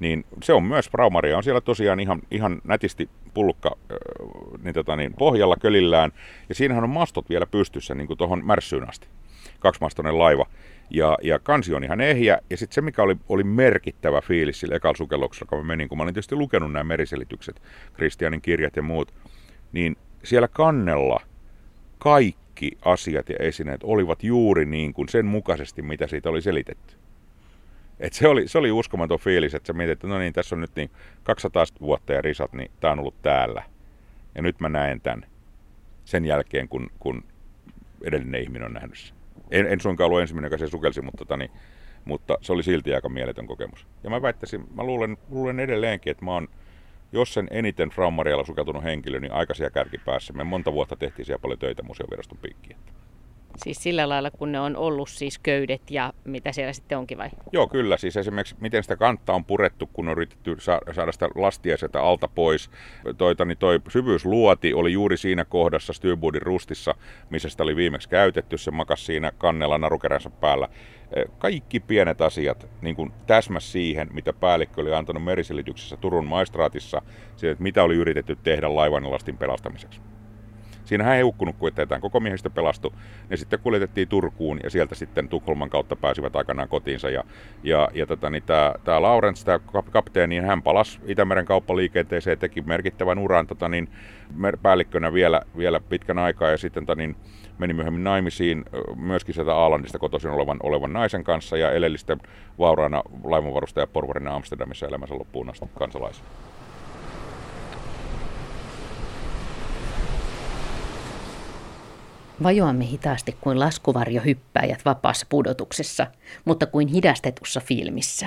niin 0.00 0.24
se 0.42 0.52
on 0.52 0.62
myös 0.62 0.90
Braumaria 0.90 1.36
on 1.36 1.42
siellä 1.42 1.60
tosiaan 1.60 2.00
ihan, 2.00 2.22
ihan 2.30 2.60
nätisti 2.64 3.08
pullukka 3.34 3.76
niin 4.62 4.74
tota 4.74 4.96
niin, 4.96 5.14
pohjalla 5.14 5.56
kölillään. 5.56 6.12
Ja 6.48 6.54
siinähän 6.54 6.84
on 6.84 6.90
mastot 6.90 7.30
vielä 7.30 7.46
pystyssä 7.46 7.94
niin 7.94 8.18
tuohon 8.18 8.44
märssyyn 8.44 8.88
asti. 8.88 9.08
Kaksimastoinen 9.58 10.18
laiva. 10.18 10.46
Ja, 10.90 11.18
ja 11.22 11.38
kansi 11.38 11.74
on 11.74 11.84
ihan 11.84 12.00
ehjä. 12.00 12.38
Ja 12.50 12.56
sitten 12.56 12.74
se, 12.74 12.80
mikä 12.80 13.02
oli, 13.02 13.16
oli 13.28 13.44
merkittävä 13.44 14.20
fiilis 14.20 14.60
sillä 14.60 14.76
ekalla 14.76 14.96
sukelluksella, 14.96 15.48
kun 15.48 15.58
mä 15.58 15.64
menin, 15.64 15.88
kun 15.88 15.98
mä 15.98 16.02
olin 16.02 16.14
tietysti 16.14 16.34
lukenut 16.34 16.72
nämä 16.72 16.84
meriselitykset, 16.84 17.62
Kristianin 17.92 18.40
kirjat 18.40 18.76
ja 18.76 18.82
muut, 18.82 19.14
niin 19.72 19.96
siellä 20.22 20.48
kannella 20.48 21.20
kaikki 21.98 22.78
asiat 22.84 23.28
ja 23.28 23.36
esineet 23.38 23.80
olivat 23.84 24.22
juuri 24.22 24.66
niin 24.66 24.92
kuin 24.92 25.08
sen 25.08 25.26
mukaisesti, 25.26 25.82
mitä 25.82 26.06
siitä 26.06 26.28
oli 26.28 26.42
selitetty. 26.42 26.99
Et 28.00 28.12
se, 28.12 28.28
oli, 28.28 28.48
se 28.48 28.58
oli 28.58 28.72
uskomaton 28.72 29.18
fiilis, 29.18 29.54
että 29.54 29.66
sä 29.66 29.72
mietit, 29.72 29.92
että 29.92 30.06
no 30.06 30.18
niin, 30.18 30.32
tässä 30.32 30.54
on 30.54 30.60
nyt 30.60 30.76
niin 30.76 30.90
200 31.22 31.64
vuotta 31.80 32.12
ja 32.12 32.22
risat, 32.22 32.52
niin 32.52 32.70
tämä 32.80 32.92
on 32.92 32.98
ollut 32.98 33.22
täällä. 33.22 33.62
Ja 34.34 34.42
nyt 34.42 34.60
mä 34.60 34.68
näen 34.68 35.00
tämän 35.00 35.26
sen 36.04 36.24
jälkeen, 36.24 36.68
kun, 36.68 36.90
kun 36.98 37.24
edellinen 38.02 38.42
ihminen 38.42 38.66
on 38.66 38.72
nähnyt 38.72 38.98
sen. 38.98 39.16
En, 39.50 39.66
en 39.66 39.80
suinkaan 39.80 40.06
ollut 40.06 40.20
ensimmäinen, 40.20 40.46
joka 40.46 40.58
se 40.58 40.70
sukelsi, 40.70 41.02
mutta, 41.02 41.24
tani, 41.24 41.50
mutta 42.04 42.38
se 42.40 42.52
oli 42.52 42.62
silti 42.62 42.94
aika 42.94 43.08
mieletön 43.08 43.46
kokemus. 43.46 43.86
Ja 44.04 44.10
mä 44.10 44.22
väittäisin, 44.22 44.64
mä 44.74 44.82
luulen, 44.82 45.16
luulen 45.30 45.60
edelleenkin, 45.60 46.10
että 46.10 46.24
mä 46.24 46.32
oon, 46.32 46.48
jos 47.12 47.34
sen 47.34 47.48
eniten 47.50 47.90
Fraumarialla 47.90 48.44
sukeltunut 48.44 48.84
henkilö, 48.84 49.20
niin 49.20 49.32
aikaisia 49.32 49.70
kärkipäässä. 49.70 50.32
Me 50.32 50.44
monta 50.44 50.72
vuotta 50.72 50.96
tehtiin 50.96 51.26
siellä 51.26 51.42
paljon 51.42 51.58
töitä 51.58 51.82
museoviraston 51.82 52.38
piikkiin. 52.38 52.76
Siis 53.56 53.82
sillä 53.82 54.08
lailla, 54.08 54.30
kun 54.30 54.52
ne 54.52 54.60
on 54.60 54.76
ollut 54.76 55.08
siis 55.08 55.38
köydet 55.38 55.90
ja 55.90 56.12
mitä 56.24 56.52
siellä 56.52 56.72
sitten 56.72 56.98
onkin 56.98 57.18
vai? 57.18 57.30
Joo, 57.52 57.68
kyllä. 57.68 57.96
Siis 57.96 58.16
esimerkiksi 58.16 58.56
miten 58.60 58.82
sitä 58.82 58.96
kantaa 58.96 59.36
on 59.36 59.44
purettu, 59.44 59.86
kun 59.92 60.08
on 60.08 60.12
yritetty 60.12 60.56
saada 60.92 61.12
sitä 61.12 61.28
lastia 61.34 61.76
sieltä 61.76 62.02
alta 62.02 62.28
pois. 62.28 62.70
Toita, 63.18 63.44
niin 63.44 63.58
toi 63.58 63.80
syvyysluoti 63.88 64.74
oli 64.74 64.92
juuri 64.92 65.16
siinä 65.16 65.44
kohdassa 65.44 65.92
styrboardin 65.92 66.42
rustissa, 66.42 66.94
missä 67.30 67.48
sitä 67.48 67.62
oli 67.62 67.76
viimeksi 67.76 68.08
käytetty. 68.08 68.58
Se 68.58 68.70
makas 68.70 69.06
siinä 69.06 69.32
kannella 69.38 69.78
narukeränsä 69.78 70.30
päällä. 70.30 70.68
E, 71.12 71.24
kaikki 71.38 71.80
pienet 71.80 72.20
asiat 72.20 72.66
niin 72.82 72.96
kuin 72.96 73.12
täsmäs 73.26 73.72
siihen, 73.72 74.08
mitä 74.12 74.32
päällikkö 74.32 74.80
oli 74.80 74.94
antanut 74.94 75.24
meriselityksessä 75.24 75.96
Turun 75.96 76.26
maistraatissa, 76.26 77.02
siitä, 77.36 77.52
että 77.52 77.62
mitä 77.62 77.82
oli 77.82 77.94
yritetty 77.94 78.36
tehdä 78.36 78.74
laivan 78.74 79.10
lastin 79.10 79.36
pelastamiseksi 79.36 80.00
Siinähän 80.90 81.16
ei 81.16 81.22
hukkunut 81.22 81.56
kuin 81.56 81.72
eteenpäin. 81.72 82.00
Koko 82.00 82.20
miehistö 82.20 82.50
pelastui. 82.50 82.90
Ne 83.28 83.36
sitten 83.36 83.58
kuljetettiin 83.58 84.08
Turkuun 84.08 84.60
ja 84.62 84.70
sieltä 84.70 84.94
sitten 84.94 85.28
Tukholman 85.28 85.70
kautta 85.70 85.96
pääsivät 85.96 86.36
aikanaan 86.36 86.68
kotiinsa. 86.68 87.10
Ja, 87.10 87.24
ja, 87.62 87.88
ja 87.94 88.06
tota, 88.06 88.30
niin 88.30 88.42
tämä, 88.42 88.74
tämä 88.84 89.02
Laurens, 89.02 89.44
tämä 89.44 89.58
kapteeni, 89.90 90.38
hän 90.38 90.62
palasi 90.62 91.00
Itämeren 91.06 91.44
kauppaliikenteeseen 91.44 92.32
ja 92.32 92.36
teki 92.36 92.62
merkittävän 92.62 93.18
uran 93.18 93.46
tota, 93.46 93.68
niin, 93.68 93.88
päällikkönä 94.62 95.12
vielä, 95.12 95.42
vielä 95.56 95.80
pitkän 95.80 96.18
aikaa 96.18 96.50
ja 96.50 96.58
sitten 96.58 96.86
tota, 96.86 96.98
niin, 96.98 97.16
meni 97.58 97.74
myöhemmin 97.74 98.04
naimisiin 98.04 98.64
myöskin 98.96 99.34
sieltä 99.34 99.54
Aalandista 99.54 99.98
kotoisin 99.98 100.30
olevan, 100.30 100.58
olevan 100.62 100.92
naisen 100.92 101.24
kanssa 101.24 101.56
ja 101.56 101.72
eleli 101.72 101.98
sitten 101.98 102.20
vauraana 102.58 103.02
laivanvarustaja 103.24 103.86
porvarina 103.86 104.34
Amsterdamissa 104.34 104.86
elämänsä 104.86 105.14
loppuun 105.14 105.50
asti 105.50 105.66
kansalaisen. 105.78 106.24
Vajoamme 112.42 112.86
hitaasti 112.86 113.36
kuin 113.40 113.58
laskuvarjohyppäjät 113.58 114.84
vapaassa 114.84 115.26
pudotuksessa, 115.28 116.06
mutta 116.44 116.66
kuin 116.66 116.88
hidastetussa 116.88 117.60
filmissä. 117.60 118.26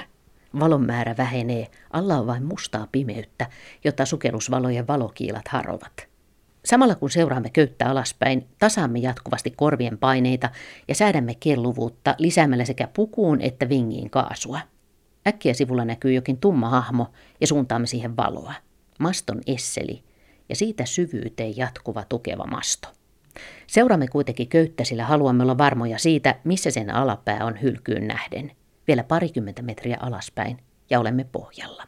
Valon 0.59 0.85
määrä 0.85 1.15
vähenee, 1.17 1.67
alla 1.93 2.15
on 2.17 2.27
vain 2.27 2.43
mustaa 2.43 2.87
pimeyttä, 2.91 3.49
jota 3.83 4.05
sukellusvalojen 4.05 4.87
valokiilat 4.87 5.47
harovat. 5.47 6.07
Samalla 6.65 6.95
kun 6.95 7.09
seuraamme 7.09 7.49
köyttä 7.49 7.89
alaspäin, 7.89 8.47
tasaamme 8.59 8.99
jatkuvasti 8.99 9.51
korvien 9.51 9.97
paineita 9.97 10.49
ja 10.87 10.95
säädämme 10.95 11.35
kelluvuutta 11.35 12.15
lisäämällä 12.17 12.65
sekä 12.65 12.87
pukuun 12.87 13.41
että 13.41 13.69
vingiin 13.69 14.09
kaasua. 14.09 14.59
Äkkiä 15.27 15.53
sivulla 15.53 15.85
näkyy 15.85 16.13
jokin 16.13 16.37
tumma 16.37 16.69
hahmo 16.69 17.07
ja 17.41 17.47
suuntaamme 17.47 17.87
siihen 17.87 18.17
valoa. 18.17 18.53
Maston 18.99 19.41
esseli 19.47 20.03
ja 20.49 20.55
siitä 20.55 20.85
syvyyteen 20.85 21.57
jatkuva 21.57 22.03
tukeva 22.09 22.45
masto. 22.45 22.87
Seuraamme 23.67 24.07
kuitenkin 24.07 24.47
köyttä, 24.47 24.83
sillä 24.83 25.05
haluamme 25.05 25.43
olla 25.43 25.57
varmoja 25.57 25.97
siitä, 25.97 26.35
missä 26.43 26.71
sen 26.71 26.95
alapää 26.95 27.45
on 27.45 27.61
hylkyyn 27.61 28.07
nähden. 28.07 28.51
Vielä 28.87 29.03
parikymmentä 29.03 29.61
metriä 29.61 29.97
alaspäin 29.99 30.57
ja 30.89 30.99
olemme 30.99 31.23
pohjalla. 31.23 31.83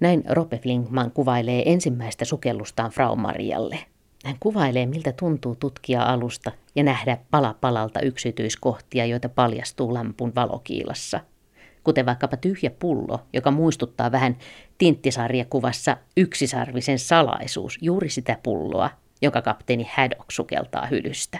Näin 0.00 0.24
Rope 0.28 0.58
Flingman 0.58 1.10
kuvailee 1.10 1.62
ensimmäistä 1.72 2.24
sukellustaan 2.24 2.90
Frau 2.90 3.16
Marialle. 3.16 3.78
Hän 4.24 4.36
kuvailee, 4.40 4.86
miltä 4.86 5.12
tuntuu 5.12 5.56
tutkia 5.56 6.02
alusta 6.02 6.52
ja 6.74 6.82
nähdä 6.82 7.18
pala 7.30 7.54
palalta 7.60 8.00
yksityiskohtia, 8.00 9.06
joita 9.06 9.28
paljastuu 9.28 9.94
lampun 9.94 10.32
valokiilassa. 10.34 11.20
Kuten 11.84 12.06
vaikkapa 12.06 12.36
tyhjä 12.36 12.70
pullo, 12.70 13.20
joka 13.32 13.50
muistuttaa 13.50 14.12
vähän 14.12 14.36
tinttisarjakuvassa 14.78 15.96
yksisarvisen 16.16 16.98
salaisuus, 16.98 17.78
juuri 17.80 18.08
sitä 18.08 18.38
pulloa, 18.42 18.90
joka 19.22 19.42
kapteeni 19.42 19.86
Haddock 19.96 20.30
sukeltaa 20.30 20.86
hylystä. 20.86 21.38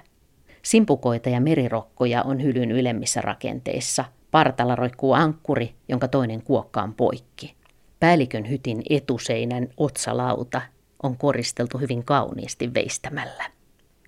Simpukoita 0.63 1.29
ja 1.29 1.41
merirokkoja 1.41 2.23
on 2.23 2.43
hylyn 2.43 2.71
ylemmissä 2.71 3.21
rakenteissa. 3.21 4.05
Partalla 4.31 4.77
roikkuu 4.77 5.13
ankkuri, 5.13 5.75
jonka 5.89 6.09
toinen 6.09 6.43
kuokka 6.43 6.83
on 6.83 6.95
poikki. 6.95 7.55
Päällikön 8.01 8.49
hytin 8.51 8.83
etuseinän 8.91 9.69
otsalauta 9.77 10.61
on 11.03 11.17
koristeltu 11.17 11.79
hyvin 11.79 12.05
kauniisti 12.05 12.75
veistämällä. 12.75 13.45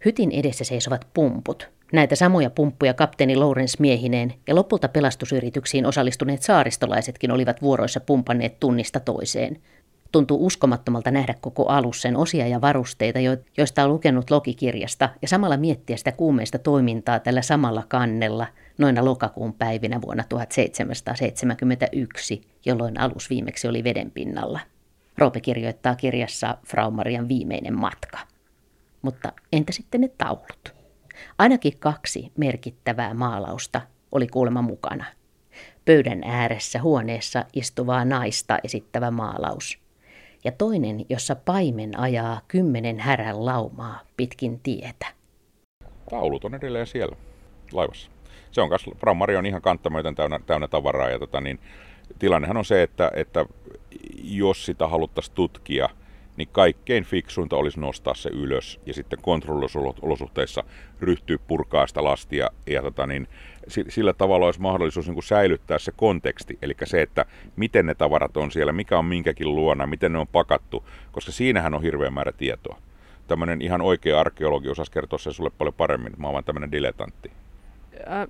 Hytin 0.05 0.31
edessä 0.31 0.65
seisovat 0.65 1.07
pumput. 1.15 1.69
Näitä 1.93 2.17
samoja 2.17 2.51
pumppuja 2.51 2.95
kapteeni 2.95 3.37
Lawrence 3.37 3.77
miehineen 3.79 4.35
ja 4.47 4.55
lopulta 4.55 4.89
pelastusyrityksiin 4.89 5.87
osallistuneet 5.87 6.43
saaristolaisetkin 6.43 7.31
olivat 7.31 7.63
vuoroissa 7.63 8.01
pumpanneet 8.01 8.61
tunnista 8.61 9.01
toiseen. 9.01 9.63
Tuntuu 10.13 10.47
uskomattomalta 10.47 11.11
nähdä 11.11 11.35
koko 11.41 11.67
alus 11.67 12.03
sen 12.03 12.17
osia 12.17 12.47
ja 12.47 12.61
varusteita, 12.61 13.19
joista 13.57 13.85
on 13.85 13.91
lukenut 13.91 14.31
logikirjasta, 14.31 15.09
ja 15.23 15.29
samalla 15.29 15.57
miettiä 15.57 15.97
sitä 15.97 16.13
kuumeista 16.13 16.59
toimintaa 16.59 17.19
tällä 17.19 17.43
samalla 17.43 17.85
kannella 17.89 18.47
noina 18.79 19.05
lokakuun 19.05 19.53
päivinä 19.53 20.03
vuonna 20.03 20.25
1771, 20.29 22.43
jolloin 22.65 23.01
alus 23.01 23.31
viimeksi 23.31 23.69
oli 23.69 23.85
veden 23.85 24.11
pinnalla. 24.11 24.61
Roope 25.19 25.41
kirjoittaa 25.41 25.95
kirjassa 25.95 26.59
Frau 26.67 26.91
Marian 26.91 27.29
viimeinen 27.29 27.79
matka. 27.79 28.19
Mutta 29.03 29.33
entä 29.53 29.73
sitten 29.73 30.01
ne 30.01 30.09
taulut? 30.09 30.75
Ainakin 31.39 31.79
kaksi 31.79 32.33
merkittävää 32.37 33.15
maalausta 33.15 33.81
oli 34.13 34.27
kuulemma 34.27 34.63
mukana. 34.63 35.05
Pöydän 35.85 36.23
ääressä 36.25 36.83
huoneessa 36.83 37.45
istuvaa 37.53 38.05
naista 38.05 38.59
esittävä 38.65 39.11
maalaus– 39.11 39.79
ja 40.45 40.53
toinen, 40.53 41.07
jossa 41.09 41.37
paimen 41.37 41.99
ajaa 41.99 42.41
kymmenen 42.49 42.99
härän 42.99 43.47
laumaa 43.47 44.01
pitkin 44.17 44.61
tietä. 44.61 45.07
Taulut 46.11 46.45
on 46.45 46.55
edelleen 46.55 46.87
siellä 46.87 47.17
laivassa. 47.73 48.11
Se 48.51 48.61
on 48.61 48.69
kas, 48.69 48.87
Frammari 48.99 49.37
on 49.37 49.47
ihan 49.47 49.63
kanttamoiten 49.63 50.15
täynnä, 50.15 50.41
täynnä 50.47 50.69
tavaraa 50.69 51.11
ja 51.11 51.19
tota, 51.19 51.41
niin, 51.41 51.59
tilannehan 52.19 52.57
on 52.57 52.65
se, 52.65 52.83
että, 52.83 53.11
että 53.15 53.47
jos 54.23 54.67
sitä 54.67 54.89
haluttaisiin 54.89 55.35
tutkia, 55.35 55.89
niin 56.37 56.49
kaikkein 56.53 57.05
fiksuinta 57.05 57.57
olisi 57.57 57.81
nostaa 57.81 58.15
se 58.15 58.31
ylös 58.33 58.81
ja 58.87 58.95
sitten 58.95 59.19
kontrolliolosuhteissa 59.23 60.65
ryhtyä 61.01 61.39
purkaa 61.49 61.87
sitä 61.87 62.05
lastia 62.05 62.51
ja 62.67 62.83
tota, 62.83 63.07
niin, 63.07 63.29
sillä 63.89 64.13
tavalla 64.13 64.47
olisi 64.47 64.61
mahdollisuus 64.61 65.07
niin 65.07 65.15
kuin 65.15 65.25
säilyttää 65.25 65.79
se 65.79 65.93
konteksti, 65.97 66.59
eli 66.63 66.77
se, 66.85 67.03
että 67.03 67.25
miten 67.57 67.87
ne 67.87 67.95
tavarat 67.95 68.37
on 68.37 68.51
siellä, 68.51 68.73
mikä 68.73 68.99
on 68.99 69.05
minkäkin 69.05 69.55
luona, 69.55 69.87
miten 69.87 70.13
ne 70.13 70.19
on 70.19 70.27
pakattu, 70.27 70.85
koska 71.13 71.33
siinähän 71.33 71.75
on 71.75 71.83
hirveä 71.83 72.11
määrä 72.11 72.33
tietoa. 72.33 72.79
Tämmöinen 73.27 73.63
ihan 73.63 73.81
oikea 73.81 74.21
arkeologi 74.21 74.69
osaisi 74.69 74.93
kertoa 74.93 75.19
sen 75.19 75.33
sulle 75.33 75.51
paljon 75.59 75.75
paremmin, 75.75 76.13
mä 76.19 76.27
oon 76.27 76.33
vaan 76.33 76.45
tämmöinen 76.45 76.73
diletantti. 76.73 77.31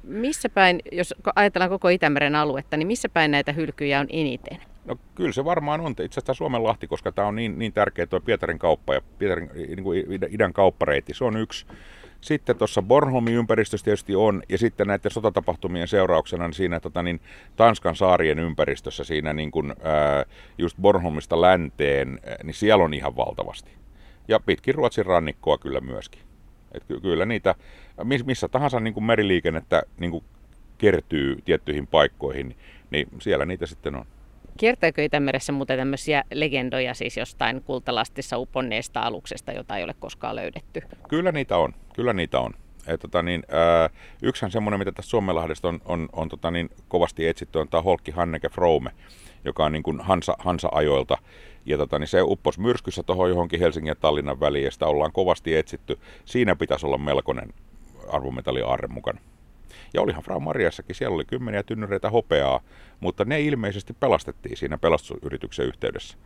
Missä 0.03 0.49
päin, 0.49 0.81
jos 0.93 1.15
ajatellaan 1.37 1.71
koko 1.71 1.89
Itämeren 1.89 2.35
aluetta, 2.35 2.77
niin 2.77 2.87
missä 2.87 3.09
päin 3.09 3.31
näitä 3.31 3.53
hylkyjä 3.53 4.01
on 4.01 4.07
eniten? 4.11 4.59
No 4.85 4.97
kyllä 5.15 5.33
se 5.33 5.45
varmaan 5.45 5.81
on. 5.81 5.91
Itse 5.91 6.05
asiassa 6.05 6.35
Suomen 6.35 6.65
Lahti, 6.65 6.87
koska 6.87 7.13
tämä 7.13 7.29
on 7.29 7.37
niin, 7.37 7.59
niin 7.59 7.73
tärkeä 7.73 8.07
tuo 8.07 8.21
Pietarin 8.21 8.59
kauppa 8.59 8.95
ja 8.95 9.01
Pietarin 9.19 9.51
niin 9.55 9.83
kuin 9.83 10.05
idän 10.31 10.53
kauppareitti. 10.53 11.15
Se 11.15 11.25
on 11.25 11.37
yksi. 11.37 11.67
Sitten 12.21 12.57
tuossa 12.57 12.83
Bornholmin 12.83 13.35
ympäristössä 13.35 13.85
tietysti 13.85 14.17
on, 14.17 14.43
ja 14.49 14.59
sitten 14.59 14.87
näiden 14.87 15.11
sotatapahtumien 15.11 15.89
seurauksena 15.89 16.47
niin 16.47 16.55
siinä 16.55 16.81
tota, 16.81 17.03
niin, 17.03 17.21
Tanskan 17.57 17.97
saarien 17.97 18.39
ympäristössä, 18.39 19.05
siinä 19.05 19.33
niin 19.33 19.51
kuin, 19.51 19.75
ää, 19.83 20.25
just 20.59 20.79
Bornholmista 20.81 21.41
länteen, 21.41 22.21
niin 22.43 22.55
siellä 22.55 22.85
on 22.85 22.95
ihan 22.95 23.17
valtavasti. 23.17 23.71
Ja 24.29 24.41
pitkin 24.41 24.75
Ruotsin 24.75 25.07
rannikkoa 25.07 25.59
kyllä 25.59 25.81
myöskin. 25.81 26.21
Et 26.73 26.85
ky- 26.85 27.01
kyllä 27.01 27.27
niitä, 27.27 27.55
missä 28.25 28.49
tahansa 28.49 28.81
niin 28.81 28.95
kuin 28.95 29.05
meriliikennettä 29.05 29.83
niin 30.01 30.11
kuin 30.11 30.25
kertyy 30.79 31.37
tiettyihin 31.45 31.87
paikkoihin, 31.87 32.57
niin 32.91 33.09
siellä 33.21 33.45
niitä 33.45 33.67
sitten 33.67 33.95
on. 33.97 34.07
Kiertääkö 34.59 35.05
Itämeressä 35.05 35.53
muuten 35.53 35.79
tämmöisiä 35.79 36.25
legendoja 36.33 36.95
siis 36.95 37.17
jostain 37.17 37.63
kultalastissa 37.63 38.39
uponneesta 38.39 39.01
aluksesta, 39.01 39.53
jota 39.53 39.77
ei 39.77 39.85
ole 39.85 39.95
koskaan 39.99 40.37
löydetty? 40.37 40.83
Kyllä 41.09 41.33
niitä 41.33 41.57
on, 41.57 41.75
kyllä 41.95 42.13
niitä 42.13 42.41
on. 42.41 42.55
Et, 42.87 43.01
tota, 43.01 43.23
niin, 43.23 43.43
ää, 43.51 43.91
yksihän 44.23 44.51
semmoinen, 44.51 44.79
mitä 44.79 44.93
tässä 44.93 45.11
Suomenlahdesta 45.11 45.69
on, 45.69 45.81
on, 45.85 46.09
on 46.13 46.29
tota, 46.29 46.51
niin, 46.51 46.71
kovasti 46.89 47.27
etsitty, 47.27 47.59
on 47.59 47.69
tämä 47.69 47.83
Holkki 47.83 48.11
Hanneke 48.11 48.49
Frome, 48.49 48.91
joka 49.45 49.65
on 49.65 49.73
niin 49.73 49.83
kuin 49.83 50.01
Hansa, 50.01 50.35
Hansa-ajoilta. 50.39 51.19
Ja 51.67 51.79
tota, 51.79 51.99
niin 51.99 52.09
se 52.09 52.23
uppos 52.23 52.59
myrskyssä 52.59 53.03
tuohon 53.03 53.31
johonkin 53.31 53.61
Helsingin 53.61 53.89
ja 53.89 53.95
Tallinnan 53.95 54.41
väliin, 54.41 54.65
ja 54.65 54.71
sitä 54.71 54.87
ollaan 54.87 55.13
kovasti 55.13 55.57
etsitty. 55.57 55.99
Siinä 56.25 56.57
pitäisi 56.57 56.87
olla 56.87 56.99
melkoinen 56.99 57.55
arvometalliaarre 58.09 58.89
mukana. 58.89 59.21
Ja 59.95 60.03
olihan 60.03 60.23
Frau 60.23 60.41
Mariassakin, 60.41 60.95
siellä 60.95 61.15
oli 61.15 61.25
kymmeniä 61.25 61.63
tynnyreitä 61.63 62.11
hopeaa, 62.11 62.61
mutta 63.01 63.25
ne 63.25 63.41
ilmeisesti 63.41 63.93
pelastettiin 63.93 64.57
siinä 64.57 64.79
pelastusyrityksen 64.79 65.67
yhteydessä 65.67 66.19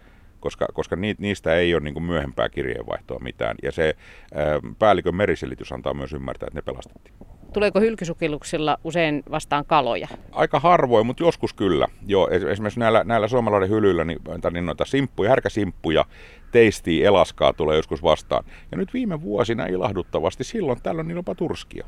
koska, 0.43 0.67
koska 0.73 0.97
niistä 1.19 1.55
ei 1.55 1.75
ole 1.75 1.83
niin 1.83 1.95
kuin 1.95 2.05
myöhempää 2.05 2.49
kirjeenvaihtoa 2.49 3.19
mitään. 3.19 3.57
Ja 3.63 3.73
se 3.73 3.97
ää, 4.35 4.61
päällikön 4.79 5.15
meriselitys 5.15 5.73
antaa 5.73 5.95
myös 5.95 6.13
ymmärtää, 6.13 6.47
että 6.47 6.59
ne 6.59 6.63
pelastettiin. 6.63 7.15
Tuleeko 7.53 7.81
hylkysukelluksilla 7.81 8.79
usein 8.85 9.23
vastaan 9.31 9.65
kaloja? 9.67 10.09
Aika 10.33 10.61
harvoin, 10.61 11.07
mutta 11.07 11.23
joskus 11.23 11.55
kyllä. 11.55 11.89
Joo, 12.07 12.29
esimerkiksi 12.29 12.81
näillä, 12.81 13.05
näillä 13.05 13.29
suomalainen 13.29 13.71
hylyillä 13.71 14.05
niin, 14.05 14.19
niin 14.53 14.67
noita 14.67 14.85
simppuja, 14.85 15.31
härkäsimppuja, 15.31 16.05
teistii, 16.53 17.05
elaskaa 17.05 17.53
tulee 17.53 17.77
joskus 17.77 18.03
vastaan. 18.03 18.45
Ja 18.71 18.79
nyt 18.79 18.95
viime 18.95 19.23
vuosina 19.23 19.67
ilahduttavasti 19.67 20.45
silloin 20.45 20.83
tällöin 20.83 21.09
niillä 21.09 21.23
on 21.27 21.37
turskia 21.37 21.87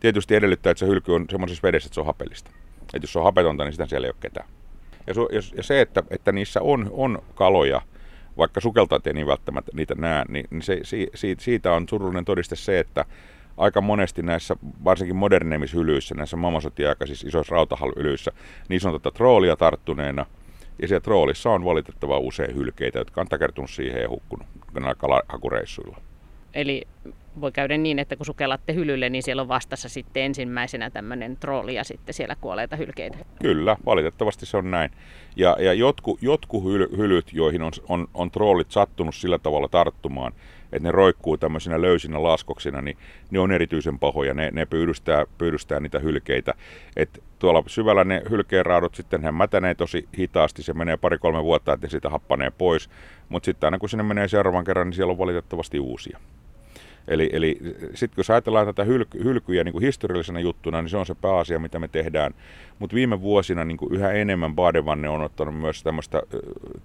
tietysti 0.00 0.34
edellyttää, 0.34 0.70
että 0.70 0.78
se 0.78 0.86
hylky 0.86 1.12
on 1.12 1.26
semmoisessa 1.30 1.62
vedessä, 1.62 1.86
että 1.86 1.94
se 1.94 2.00
on 2.00 2.06
hapellista. 2.06 2.50
Että 2.80 3.02
jos 3.02 3.12
se 3.12 3.18
on 3.18 3.24
hapetonta, 3.24 3.64
niin 3.64 3.72
sitä 3.72 3.86
siellä 3.86 4.06
ei 4.06 4.10
ole 4.10 4.16
ketään. 4.20 4.48
Ja, 5.06 5.14
su, 5.14 5.28
ja 5.56 5.62
se, 5.62 5.80
että, 5.80 6.02
että 6.10 6.32
niissä 6.32 6.62
on, 6.62 6.90
on 6.92 7.22
kaloja, 7.34 7.82
vaikka 8.36 8.60
sukeltajat 8.60 9.06
ei 9.06 9.12
niin 9.12 9.26
välttämättä 9.26 9.72
niitä 9.74 9.94
näe, 9.94 10.24
niin, 10.28 10.46
niin 10.50 10.62
se, 10.62 10.80
si, 11.14 11.36
siitä 11.38 11.72
on 11.72 11.88
surullinen 11.88 12.24
todiste 12.24 12.56
se, 12.56 12.78
että 12.78 13.04
aika 13.56 13.80
monesti 13.80 14.22
näissä, 14.22 14.56
varsinkin 14.84 15.16
moderneimmissa 15.16 15.76
hylyissä, 15.76 16.14
näissä 16.14 16.36
maailmansotia-aikaisissa 16.36 17.28
isoissa 17.28 17.54
rautahalylyissä, 17.54 18.32
niissä 18.68 18.88
on 18.88 19.00
tätä 19.00 19.16
troolia 19.16 19.56
tarttuneena, 19.56 20.26
ja 20.82 20.88
siellä 20.88 21.00
troolissa 21.00 21.50
on 21.50 21.64
valitettavaa 21.64 22.18
usein 22.18 22.54
hylkeitä, 22.54 22.98
jotka 22.98 23.20
on 23.20 23.28
takertunut 23.28 23.70
siihen 23.70 24.02
ja 24.02 24.08
hukkunut 24.08 24.46
näillä 24.74 24.94
kalahakureissuilla. 24.94 25.96
Eli 26.54 26.86
voi 27.40 27.52
käydä 27.52 27.76
niin, 27.76 27.98
että 27.98 28.16
kun 28.16 28.26
sukellatte 28.26 28.74
hylylle, 28.74 29.08
niin 29.08 29.22
siellä 29.22 29.42
on 29.42 29.48
vastassa 29.48 29.88
sitten 29.88 30.22
ensimmäisenä 30.22 30.90
tämmöinen 30.90 31.36
trooli 31.36 31.74
ja 31.74 31.84
sitten 31.84 32.14
siellä 32.14 32.36
kuolleita 32.40 32.76
hylkeitä. 32.76 33.18
Kyllä, 33.42 33.76
valitettavasti 33.86 34.46
se 34.46 34.56
on 34.56 34.70
näin. 34.70 34.90
Ja, 35.36 35.56
ja 35.60 35.72
jotkut 35.72 36.22
jotku 36.22 36.68
hylyt, 36.96 37.32
joihin 37.32 37.62
on, 37.62 37.72
on, 37.88 38.08
on 38.14 38.30
trollit 38.30 38.70
sattunut 38.70 39.14
sillä 39.14 39.38
tavalla 39.38 39.68
tarttumaan, 39.68 40.32
että 40.72 40.88
ne 40.88 40.92
roikkuu 40.92 41.36
tämmöisinä 41.36 41.82
löysinä 41.82 42.22
laskoksina, 42.22 42.80
niin 42.80 42.96
ne 43.30 43.38
on 43.38 43.52
erityisen 43.52 43.98
pahoja. 43.98 44.34
Ne, 44.34 44.50
ne 44.52 44.66
pyydystää, 44.66 45.24
pyydystää 45.38 45.80
niitä 45.80 45.98
hylkeitä. 45.98 46.54
Et 46.96 47.22
tuolla 47.38 47.62
syvällä 47.66 48.04
ne 48.04 48.22
hylkeenraadot 48.30 48.94
sitten 48.94 49.22
hän 49.22 49.34
mätänee 49.34 49.74
tosi 49.74 50.08
hitaasti. 50.18 50.62
Se 50.62 50.72
menee 50.72 50.96
pari-kolme 50.96 51.44
vuotta, 51.44 51.72
että 51.72 51.86
ne 51.86 51.90
siitä 51.90 52.10
happanee 52.10 52.50
pois. 52.50 52.90
Mutta 53.28 53.44
sitten 53.44 53.66
aina 53.66 53.78
kun 53.78 53.88
sinne 53.88 54.04
menee 54.04 54.28
seuraavan 54.28 54.64
kerran, 54.64 54.86
niin 54.86 54.94
siellä 54.94 55.10
on 55.10 55.18
valitettavasti 55.18 55.80
uusia. 55.80 56.18
Eli, 57.08 57.30
eli 57.32 57.58
sitten 57.94 58.24
kun 58.24 58.34
ajatellaan 58.34 58.66
tätä 58.66 58.84
hylky, 58.84 59.24
hylkyjä 59.24 59.64
niin 59.64 59.72
kuin 59.72 59.84
historiallisena 59.84 60.40
juttuna, 60.40 60.82
niin 60.82 60.90
se 60.90 60.96
on 60.96 61.06
se 61.06 61.14
pääasia, 61.14 61.58
mitä 61.58 61.78
me 61.78 61.88
tehdään. 61.88 62.34
Mutta 62.78 62.94
viime 62.94 63.20
vuosina 63.20 63.64
niin 63.64 63.76
kuin 63.76 63.94
yhä 63.94 64.12
enemmän 64.12 64.54
Badevanne 64.54 65.08
on 65.08 65.22
ottanut 65.22 65.58
myös 65.58 65.82
tämmöistä 65.82 66.22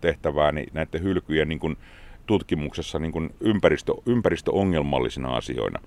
tehtävää 0.02 0.52
niin 0.52 0.68
näiden 0.74 1.04
hylkyjen 1.04 1.50
niin 1.50 1.60
kuin 1.60 1.78
tutkimuksessa 2.26 3.00
niin 3.00 3.12
kuin 3.12 3.30
ympäristö, 3.40 3.94
ympäristöongelmallisina 4.06 5.36
asioina. 5.36 5.80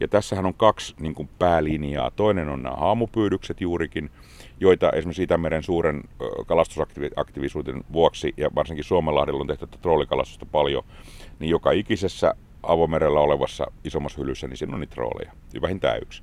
Ja 0.00 0.08
tässähän 0.08 0.46
on 0.46 0.54
kaksi 0.54 0.94
niin 1.00 1.14
kuin 1.14 1.28
päälinjaa. 1.38 2.10
Toinen 2.10 2.48
on 2.48 2.62
nämä 2.62 2.76
haamupyydykset 2.76 3.60
juurikin, 3.60 4.10
joita 4.60 4.90
esimerkiksi 4.90 5.22
Itämeren 5.22 5.62
suuren 5.62 6.02
kalastusaktiivisuuden 6.46 7.84
vuoksi 7.92 8.34
ja 8.36 8.50
varsinkin 8.54 8.84
Suomenlahdella 8.84 9.40
on 9.40 9.46
tehty 9.46 9.66
trollikalastusta 9.82 10.46
paljon, 10.46 10.82
niin 11.38 11.50
joka 11.50 11.70
ikisessä 11.70 12.34
avomerellä 12.68 13.20
olevassa 13.20 13.66
isommassa 13.84 14.20
hyllyssä, 14.20 14.48
niin 14.48 14.56
siinä 14.56 14.74
on 14.74 14.80
niitä 14.80 14.94
rooleja, 14.96 15.32
vähintään 15.62 15.98
yksi. 16.02 16.22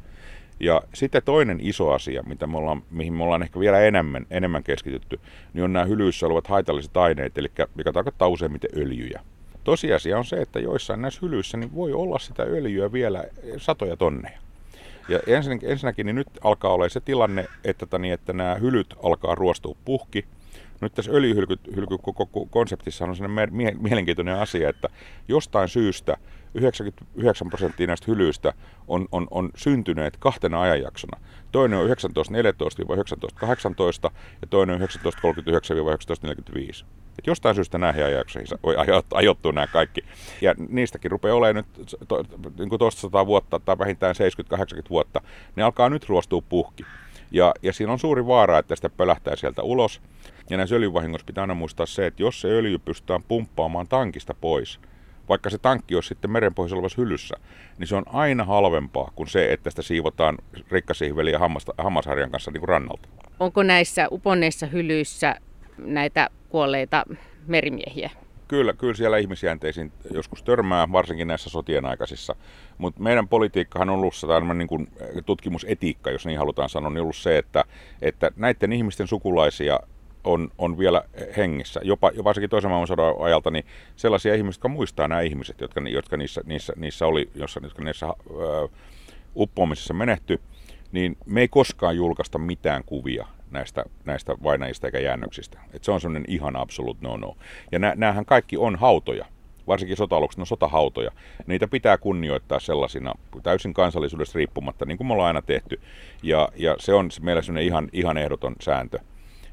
Ja 0.60 0.82
sitten 0.94 1.22
toinen 1.26 1.60
iso 1.62 1.92
asia, 1.92 2.24
mitä 2.24 2.48
me 2.48 2.58
ollaan, 2.58 2.84
mihin 2.92 3.14
me 3.14 3.24
ollaan 3.24 3.44
ehkä 3.44 3.60
vielä 3.60 3.80
enemmän, 3.80 4.26
enemmän 4.30 4.64
keskitytty, 4.64 5.20
niin 5.54 5.64
on 5.64 5.74
nämä 5.74 5.86
hylyissä 5.86 6.26
olevat 6.26 6.48
haitalliset 6.48 6.98
aineet, 6.98 7.38
eli 7.38 7.52
mikä 7.76 7.94
tarkoittaa 7.94 8.28
useimmiten 8.28 8.70
öljyjä. 8.78 9.22
Tosiasia 9.64 10.18
on 10.18 10.26
se, 10.26 10.42
että 10.42 10.60
joissain 10.60 11.02
näissä 11.02 11.20
hylyissä 11.22 11.58
niin 11.58 11.76
voi 11.76 11.94
olla 11.94 12.20
sitä 12.20 12.44
öljyä 12.44 12.92
vielä 12.92 13.24
satoja 13.58 13.98
tonneja. 13.98 14.40
Ja 15.10 15.20
ensinnäkin, 15.28 15.70
ensinnäkin 15.70 16.06
niin 16.06 16.16
nyt 16.16 16.28
alkaa 16.44 16.74
olla 16.74 16.90
se 16.90 17.00
tilanne, 17.00 17.46
että, 17.64 17.98
niin, 18.00 18.14
että 18.14 18.34
nämä 18.34 18.56
hylyt 18.56 18.96
alkaa 19.04 19.36
ruostua 19.36 19.76
puhki, 19.86 20.26
nyt 20.82 20.94
tässä 20.94 21.12
öljyhylky 21.12 21.58
koko 22.02 22.46
konseptissa 22.46 23.06
on 23.06 23.16
sellainen 23.16 23.54
mielenkiintoinen 23.82 24.40
asia, 24.40 24.70
että 24.70 24.88
jostain 25.28 25.70
syystä 25.70 26.18
99 26.54 27.50
prosenttia 27.50 27.88
näistä 27.88 28.06
hylyistä 28.08 28.54
on, 28.88 29.08
on, 29.12 29.28
on 29.32 29.50
syntyneet 29.56 30.18
kahtena 30.18 30.62
ajanjaksona. 30.62 31.20
Toinen 31.52 31.80
on 31.80 31.90
1914-1918 31.90 31.92
ja 34.42 34.48
toinen 34.50 34.82
on 34.82 34.88
1939-1945. 36.82 36.86
Et 37.20 37.28
jostain 37.28 37.56
syystä 37.56 37.78
näihin 37.78 38.06
ajanjaksoihin 38.06 38.58
voi 38.64 38.76
ajoittua 39.14 39.52
nämä 39.52 39.68
kaikki. 39.68 40.02
Ja 40.42 40.56
niistäkin 40.70 41.12
rupeaa 41.12 41.36
olemaan 41.36 41.66
nyt 41.78 41.98
to, 42.08 42.24
niin 42.58 42.70
kuin 42.70 42.80
toista 42.80 43.02
sataa 43.02 43.26
vuotta 43.26 43.60
tai 43.60 43.78
vähintään 43.78 44.16
70-80 44.86 44.90
vuotta. 44.90 45.22
Ne 45.56 45.64
alkaa 45.64 45.90
nyt 45.90 46.10
ruostua 46.10 46.42
puhki. 46.50 46.86
Ja, 47.32 47.54
ja 47.62 47.74
siinä 47.74 47.92
on 47.92 48.00
suuri 48.00 48.28
vaara, 48.28 48.60
että 48.60 48.76
sitä 48.76 48.90
pölähtää 48.90 49.36
sieltä 49.36 49.62
ulos. 49.62 50.02
Ja 50.52 50.58
näissä 50.58 50.76
öljyvahingoissa 50.76 51.26
pitää 51.26 51.42
aina 51.42 51.54
muistaa 51.54 51.86
se, 51.86 52.06
että 52.06 52.24
jos 52.24 52.42
se 52.42 52.48
öljy 52.48 52.80
pystytään 52.80 53.24
pumppaamaan 53.24 53.88
tankista 53.88 54.34
pois, 54.34 54.80
vaikka 55.30 55.50
se 55.50 55.58
tankki 55.58 55.96
olisi 55.96 56.08
sitten 56.08 56.32
merenpohjassa 56.32 56.76
olevassa 56.76 57.02
hyllyssä, 57.02 57.36
niin 57.78 57.88
se 57.88 57.96
on 57.96 58.04
aina 58.06 58.44
halvempaa 58.44 59.12
kuin 59.16 59.28
se, 59.28 59.54
että 59.54 59.70
sitä 59.70 59.82
siivotaan 59.82 60.38
rikkasihveli 60.72 61.32
ja 61.32 61.40
hammasharjan 61.78 62.32
kanssa 62.32 62.52
niin 62.52 62.62
kuin 62.62 62.70
rannalta. 62.70 63.10
Onko 63.40 63.64
näissä 63.64 64.08
uponneissa 64.12 64.66
hylyissä 64.66 65.36
näitä 65.78 66.30
kuolleita 66.50 67.06
merimiehiä? 67.48 68.10
Kyllä, 68.48 68.74
kyllä 68.74 68.94
siellä 68.94 69.18
ihmisjänteisiin 69.18 69.92
joskus 70.14 70.44
törmää, 70.44 70.92
varsinkin 70.92 71.28
näissä 71.28 71.50
sotien 71.50 71.86
aikaisissa. 71.86 72.36
Mutta 72.78 73.02
meidän 73.02 73.28
politiikkahan 73.28 73.90
on 73.90 73.96
ollut 73.96 74.14
tämmöinen 74.28 74.58
niin 74.58 74.68
kuin 74.68 74.88
tutkimusetiikka, 75.26 76.12
jos 76.12 76.26
niin 76.26 76.38
halutaan 76.38 76.70
sanoa, 76.70 76.90
niin 76.90 77.02
ollut 77.02 77.16
se, 77.16 77.38
että, 77.38 77.66
että 78.02 78.32
näiden 78.36 78.74
ihmisten 78.74 79.08
sukulaisia 79.08 79.80
on, 80.24 80.50
on 80.58 80.78
vielä 80.78 81.04
hengissä, 81.38 81.80
jopa 81.84 82.12
varsinkin 82.24 82.50
toisen 82.50 82.72
maailmansodan 82.72 83.16
ajalta, 83.20 83.52
niin 83.52 83.66
sellaisia 83.96 84.36
ihmisiä, 84.36 84.58
jotka 84.58 84.68
muistaa 84.68 85.08
nämä 85.08 85.22
ihmiset, 85.22 85.62
jotka, 85.62 85.82
jotka 85.90 86.18
niissä, 86.18 86.42
niissä, 86.46 86.74
niissä 86.76 87.08
oli, 87.08 87.30
jossa, 87.36 87.60
jotka 87.64 87.84
niissä 87.84 88.08
uppoamisessa 89.36 89.94
menehty, 89.94 90.40
niin 90.92 91.18
me 91.26 91.42
ei 91.42 91.48
koskaan 91.48 91.96
julkaista 91.96 92.38
mitään 92.38 92.84
kuvia 92.86 93.28
näistä, 93.52 93.84
näistä 94.06 94.36
vainajista 94.44 94.88
eikä 94.88 95.00
jäännöksistä. 95.00 95.60
Et 95.74 95.84
se 95.84 95.92
on 95.92 96.02
sellainen 96.02 96.26
ihan 96.28 96.56
absolut 96.56 97.02
no-no. 97.02 97.38
Ja 97.72 97.80
nä, 97.80 97.94
näähän 97.98 98.26
kaikki 98.26 98.58
on 98.58 98.76
hautoja, 98.76 99.26
varsinkin 99.68 99.98
sota-alukset, 99.98 100.40
no 100.40 100.46
sotahautoja. 100.46 101.12
Niitä 101.48 101.68
pitää 101.68 101.98
kunnioittaa 101.98 102.60
sellaisina 102.60 103.14
täysin 103.44 103.74
kansallisuudesta 103.74 104.38
riippumatta, 104.38 104.86
niin 104.86 104.98
kuin 104.98 105.08
me 105.08 105.14
ollaan 105.14 105.28
aina 105.28 105.42
tehty. 105.42 105.80
Ja, 106.24 106.50
ja 106.56 106.76
se 106.80 106.94
on 106.94 107.10
meillä 107.22 107.42
sellainen 107.42 107.68
ihan, 107.68 107.90
ihan 107.94 108.18
ehdoton 108.18 108.56
sääntö 108.60 109.00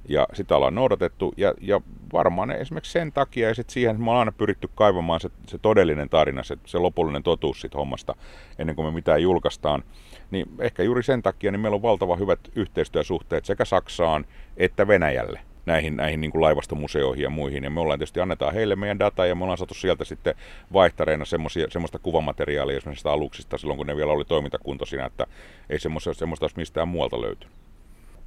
ja 0.09 0.27
sitä 0.33 0.57
ollaan 0.57 0.75
noudatettu. 0.75 1.35
Ja, 1.37 1.55
ja 1.61 1.81
varmaan 2.13 2.51
esimerkiksi 2.51 2.93
sen 2.93 3.13
takia 3.13 3.49
ja 3.49 3.55
sitten 3.55 3.73
siihen, 3.73 4.01
me 4.01 4.11
ollaan 4.11 4.19
aina 4.19 4.33
pyritty 4.33 4.69
kaivamaan 4.75 5.21
se, 5.21 5.31
se 5.47 5.59
todellinen 5.59 6.09
tarina, 6.09 6.43
se, 6.43 6.57
se 6.65 6.79
lopullinen 6.79 7.23
totuus 7.23 7.61
siitä 7.61 7.79
hommasta 7.79 8.15
ennen 8.59 8.77
kuin 8.77 8.87
me 8.87 8.93
mitään 8.93 9.23
julkaistaan. 9.23 9.85
Niin 10.31 10.47
ehkä 10.61 10.83
juuri 10.83 11.03
sen 11.03 11.23
takia 11.23 11.53
niin 11.53 11.61
meillä 11.61 11.77
on 11.77 11.83
valtava 11.83 12.17
hyvät 12.17 12.41
yhteistyösuhteet 12.57 13.45
sekä 13.45 13.65
Saksaan 13.65 14.27
että 14.57 14.89
Venäjälle 14.89 15.41
näihin, 15.69 15.97
näihin 15.97 16.21
niin 16.21 16.31
kuin 16.31 16.43
laivastomuseoihin 16.43 17.23
ja 17.23 17.31
muihin. 17.31 17.65
Ja 17.65 17.71
me 17.71 17.81
ollaan 17.81 17.99
tietysti 17.99 18.21
annetaan 18.21 18.55
heille 18.55 18.77
meidän 18.77 18.99
dataa 18.99 19.27
ja 19.27 19.35
me 19.35 19.45
ollaan 19.45 19.59
saatu 19.59 19.75
sieltä 19.75 20.05
sitten 20.05 20.35
vaihtareina 20.73 21.25
semmoista 21.69 21.99
kuvamateriaalia 21.99 22.77
esimerkiksi 22.77 23.09
aluksista 23.09 23.59
silloin, 23.59 23.77
kun 23.77 23.87
ne 23.87 23.97
vielä 23.97 24.13
oli 24.13 24.25
toimintakuntoisina, 24.25 25.07
että 25.07 25.27
ei 25.71 25.81
semmoista, 25.81 26.15
semmoista 26.15 26.45
olisi 26.45 26.57
mistään 26.57 26.89
muualta 26.89 27.21
löytynyt. 27.21 27.68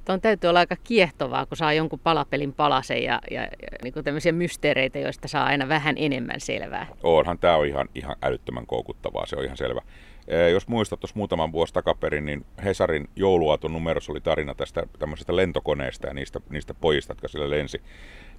Tuon 0.04 0.20
täytyy 0.20 0.48
olla 0.50 0.58
aika 0.58 0.76
kiehtovaa, 0.84 1.46
kun 1.46 1.56
saa 1.56 1.72
jonkun 1.72 1.98
palapelin 1.98 2.52
palasen 2.52 3.02
ja, 3.02 3.20
ja, 3.30 3.40
ja 3.40 3.48
niin 3.82 3.92
kuin 3.92 4.04
tämmöisiä 4.04 4.32
mysteereitä, 4.32 4.98
joista 4.98 5.28
saa 5.28 5.44
aina 5.44 5.68
vähän 5.68 5.94
enemmän 5.98 6.40
selvää. 6.40 6.86
Onhan 7.02 7.38
tämä 7.38 7.56
on 7.56 7.66
ihan, 7.66 7.88
ihan 7.94 8.16
älyttömän 8.22 8.66
koukuttavaa, 8.66 9.26
se 9.26 9.36
on 9.36 9.44
ihan 9.44 9.56
selvä. 9.56 9.80
Jos 10.52 10.68
muistat 10.68 11.00
tuossa 11.00 11.16
muutaman 11.16 11.52
vuosi 11.52 11.74
takaperin, 11.74 12.26
niin 12.26 12.44
Hesarin 12.64 13.08
jouluaaton 13.16 13.72
numerossa 13.72 14.12
oli 14.12 14.20
tarina 14.20 14.54
tästä 14.54 14.82
tämmöisestä 14.98 15.36
lentokoneesta 15.36 16.06
ja 16.06 16.14
niistä, 16.14 16.40
niistä 16.50 16.74
pojista, 16.74 17.10
jotka 17.10 17.28
sillä 17.28 17.50
lensi. 17.50 17.82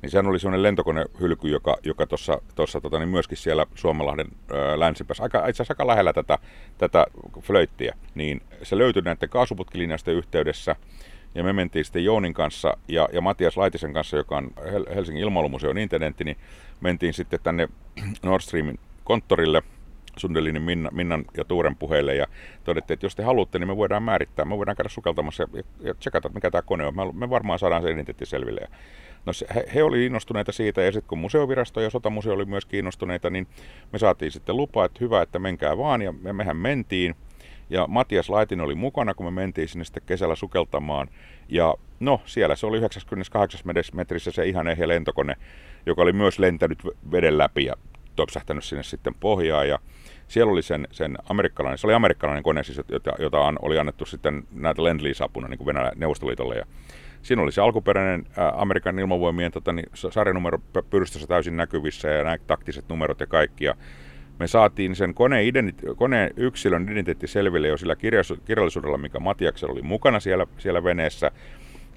Niin 0.01 0.11
sehän 0.11 0.27
oli 0.27 0.39
semmoinen 0.39 0.63
lentokonehylky, 0.63 1.47
joka, 1.47 1.77
joka 1.83 2.07
tuossa, 2.07 2.41
tuossa 2.55 2.81
tota, 2.81 2.99
niin 2.99 3.09
myöskin 3.09 3.37
siellä 3.37 3.65
Suomenlahden 3.75 4.27
ää, 4.53 4.79
länsipäässä, 4.79 5.23
aika, 5.23 5.47
itse 5.47 5.63
asiassa 5.63 5.71
aika 5.71 5.87
lähellä 5.87 6.13
tätä, 6.13 6.37
tätä 6.77 7.05
flöittiä, 7.41 7.95
niin 8.15 8.41
se 8.63 8.77
löytyi 8.77 9.01
näiden 9.01 9.29
kaasuputkilinjasta 9.29 10.11
yhteydessä. 10.11 10.75
Ja 11.35 11.43
me 11.43 11.53
mentiin 11.53 11.85
sitten 11.85 12.03
Jounin 12.03 12.33
kanssa 12.33 12.77
ja, 12.87 13.09
ja 13.13 13.21
Matias 13.21 13.57
Laitisen 13.57 13.93
kanssa, 13.93 14.17
joka 14.17 14.37
on 14.37 14.51
Helsingin 14.95 15.23
ilmailumuseon 15.23 15.77
intendentti, 15.77 16.23
niin 16.23 16.37
mentiin 16.81 17.13
sitten 17.13 17.39
tänne 17.43 17.69
Nord 18.23 18.41
Streamin 18.41 18.79
konttorille 19.03 19.63
Sundelinin 20.17 20.61
Minna, 20.61 20.89
Minnan 20.91 21.25
ja 21.37 21.45
Tuuren 21.45 21.75
puheille 21.75 22.15
ja 22.15 22.27
todettiin, 22.63 22.95
että 22.95 23.05
jos 23.05 23.15
te 23.15 23.23
haluatte, 23.23 23.59
niin 23.59 23.67
me 23.67 23.77
voidaan 23.77 24.03
määrittää, 24.03 24.45
me 24.45 24.57
voidaan 24.57 24.77
käydä 24.77 24.89
sukeltamassa 24.89 25.47
ja, 25.53 25.63
ja 25.81 25.93
tsekata, 25.93 26.29
mikä 26.29 26.51
tämä 26.51 26.61
kone 26.61 26.85
on. 26.85 26.93
Me, 27.13 27.29
varmaan 27.29 27.59
saadaan 27.59 27.81
se 27.81 27.87
identiteetti 27.87 28.25
selville. 28.25 28.61
Ja, 28.61 28.67
no 29.25 29.33
se, 29.33 29.45
he, 29.55 29.65
he 29.75 29.83
olivat 29.83 30.05
innostuneita 30.05 30.51
siitä 30.51 30.81
ja 30.81 30.91
sitten 30.91 31.09
kun 31.09 31.17
museovirasto 31.17 31.81
ja 31.81 31.89
sotamuseo 31.89 32.33
oli 32.33 32.45
myös 32.45 32.65
kiinnostuneita, 32.65 33.29
niin 33.29 33.47
me 33.93 33.99
saatiin 33.99 34.31
sitten 34.31 34.57
lupa, 34.57 34.85
että 34.85 34.97
hyvä, 35.01 35.21
että 35.21 35.39
menkää 35.39 35.77
vaan 35.77 36.01
ja 36.01 36.11
me, 36.11 36.33
mehän 36.33 36.57
mentiin. 36.57 37.15
Ja 37.73 37.87
Matias 37.87 38.29
Laitin 38.29 38.61
oli 38.61 38.75
mukana, 38.75 39.13
kun 39.13 39.25
me 39.25 39.31
mentiin 39.31 39.67
sinne 39.67 39.85
sitten 39.85 40.03
kesällä 40.05 40.35
sukeltamaan. 40.35 41.07
Ja 41.49 41.75
no, 41.99 42.21
siellä 42.25 42.55
se 42.55 42.65
oli 42.65 42.77
98 42.77 43.61
metrissä 43.93 44.31
se 44.31 44.45
ihan 44.45 44.67
ehjä 44.67 44.87
lentokone, 44.87 45.35
joka 45.85 46.01
oli 46.01 46.13
myös 46.13 46.39
lentänyt 46.39 46.79
veden 47.11 47.37
läpi 47.37 47.65
ja 47.65 47.75
topsähtänyt 48.15 48.63
sinne 48.63 48.83
sitten 48.83 49.15
pohjaan. 49.19 49.69
Ja 49.69 49.79
siellä 50.27 50.51
oli 50.51 50.61
sen, 50.61 50.87
sen 50.91 51.17
amerikkalainen, 51.29 51.77
se 51.77 51.87
oli 51.87 51.93
amerikkalainen 51.93 52.43
kone, 52.43 52.63
siis, 52.63 52.81
jota, 52.89 53.11
jota 53.19 53.53
oli 53.61 53.79
annettu 53.79 54.05
sitten 54.05 54.43
näitä 54.51 54.83
lend 54.83 55.01
apuna 55.23 55.47
niin 55.47 55.57
kuin 55.57 55.65
Venäjä 55.65 55.91
Neuvostoliitolle. 55.95 56.55
Ja 56.55 56.65
siinä 57.21 57.41
oli 57.41 57.51
se 57.51 57.61
alkuperäinen 57.61 58.25
ää, 58.37 58.53
Amerikan 58.55 58.99
ilmavoimien 58.99 59.51
tota, 59.51 59.73
niin, 59.73 59.89
sarjanumero 59.93 60.59
pyrstössä 60.89 61.27
täysin 61.27 61.57
näkyvissä 61.57 62.09
ja 62.09 62.23
nämä 62.23 62.37
taktiset 62.47 62.85
numerot 62.89 63.19
ja 63.19 63.27
kaikki. 63.27 63.65
Ja 63.65 63.75
me 64.39 64.47
saatiin 64.47 64.95
sen 64.95 65.13
koneen, 65.13 65.53
identite- 65.53 65.95
koneen 65.95 66.31
yksilön 66.37 66.83
identiteetti 66.83 67.27
selville 67.27 67.67
jo 67.67 67.77
sillä 67.77 67.95
kirjallisuudella, 68.45 68.97
mikä 68.97 69.19
Matiaksella 69.19 69.73
oli 69.73 69.81
mukana 69.81 70.19
siellä, 70.19 70.47
siellä 70.57 70.83
veneessä. 70.83 71.31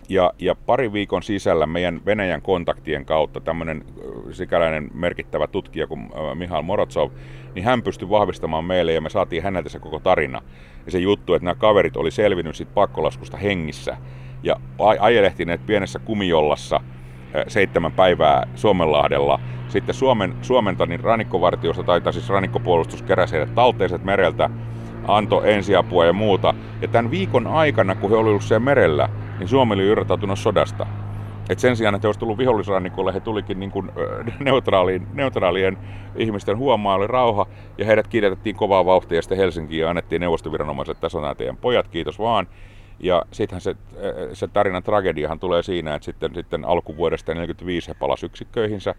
Ja, 0.09 0.33
ja 0.39 0.55
pari 0.55 0.93
viikon 0.93 1.23
sisällä 1.23 1.67
meidän 1.67 2.01
Venäjän 2.07 2.43
kontaktien 2.43 3.05
kautta 3.05 3.41
tämmöinen 3.41 3.85
sikäläinen 4.33 4.91
merkittävä 4.95 5.47
tutkija 5.47 5.87
kuin 5.87 6.11
Mihail 6.35 6.63
Morotsov, 6.63 7.11
niin 7.55 7.65
hän 7.65 7.83
pystyi 7.83 8.11
vahvistamaan 8.11 8.65
meille 8.65 8.93
ja 8.93 9.01
me 9.01 9.11
saatiin 9.11 9.43
häneltä 9.43 9.69
se 9.69 9.79
koko 9.79 9.99
tarina. 9.99 10.43
Ja 10.87 10.93
se 10.93 10.99
juttu, 10.99 11.35
että 11.35 11.45
nämä 11.45 11.55
kaverit 11.55 11.97
oli 11.97 12.11
selvinnyt 12.11 12.57
siitä 12.57 12.73
pakkolaskusta 12.75 13.37
hengissä 13.37 13.97
ja 14.43 14.57
ajelehtineet 15.01 15.67
pienessä 15.67 15.99
kumijollassa 15.99 16.81
seitsemän 17.49 17.93
päivää 17.93 18.47
Suomenlahdella. 18.55 19.41
Sitten 19.69 19.95
Suomen, 19.95 20.35
Suomen 20.43 20.77
niin 20.87 21.01
rannikkovartiosta 21.01 21.83
tai, 21.83 22.13
siis 22.13 22.29
rannikkopuolustus 22.29 23.03
keräsi 23.03 23.33
heidät 23.33 23.55
talteiset 23.55 24.05
mereltä, 24.05 24.51
antoi 25.09 25.53
ensiapua 25.53 26.05
ja 26.05 26.13
muuta. 26.13 26.55
Ja 26.83 26.89
tämän 26.89 27.11
viikon 27.11 27.47
aikana, 27.47 27.95
kun 27.95 28.11
he 28.11 28.17
olivat 28.17 28.43
siellä 28.43 28.65
merellä, 28.65 29.09
niin 29.39 29.49
Suomi 29.49 29.75
oli 29.75 29.87
irrottautunut 29.87 30.39
sodasta. 30.39 30.87
Et 31.49 31.59
sen 31.59 31.77
sijaan, 31.77 31.95
että 31.95 32.07
he 32.07 32.09
olisivat 32.09 32.21
tullut 32.21 32.39
vihollisrannikolle, 32.39 33.15
he 33.15 33.21
tulikin 33.21 33.61
niin 33.61 33.71
kuin 33.71 33.91
neutraaliin, 34.45 35.07
neutraalien 35.13 35.79
ihmisten 36.17 36.59
huomaa, 36.59 36.95
oli 36.95 37.07
rauha, 37.07 37.47
ja 37.79 37.85
heidät 37.85 38.09
kiitettiin 38.09 38.57
kovaa 38.57 38.85
vauhtia, 38.85 39.19
ja 39.19 39.23
sitten 39.23 39.39
Helsinkiin 39.39 39.81
ja 39.81 39.91
annettiin 39.91 40.21
neuvostoviranomaiset, 40.21 41.01
tässä 41.01 41.19
on 41.19 41.23
nämä 41.23 41.35
teidän 41.35 41.57
pojat, 41.57 41.89
kiitos 41.89 42.19
vaan. 42.19 42.47
Ja 43.01 43.23
sittenhän 43.33 43.61
se, 43.61 43.77
se 44.33 44.49
tarinan 44.49 44.83
tragediahan 44.83 45.39
tulee 45.39 45.63
siinä, 45.63 45.95
että 45.95 46.05
sitten, 46.05 46.35
sitten 46.35 46.65
alkuvuodesta 46.65 47.27
1945 47.27 47.89
he 47.89 47.95
palasivat 47.95 48.33
yksikköihinsä 48.33 48.95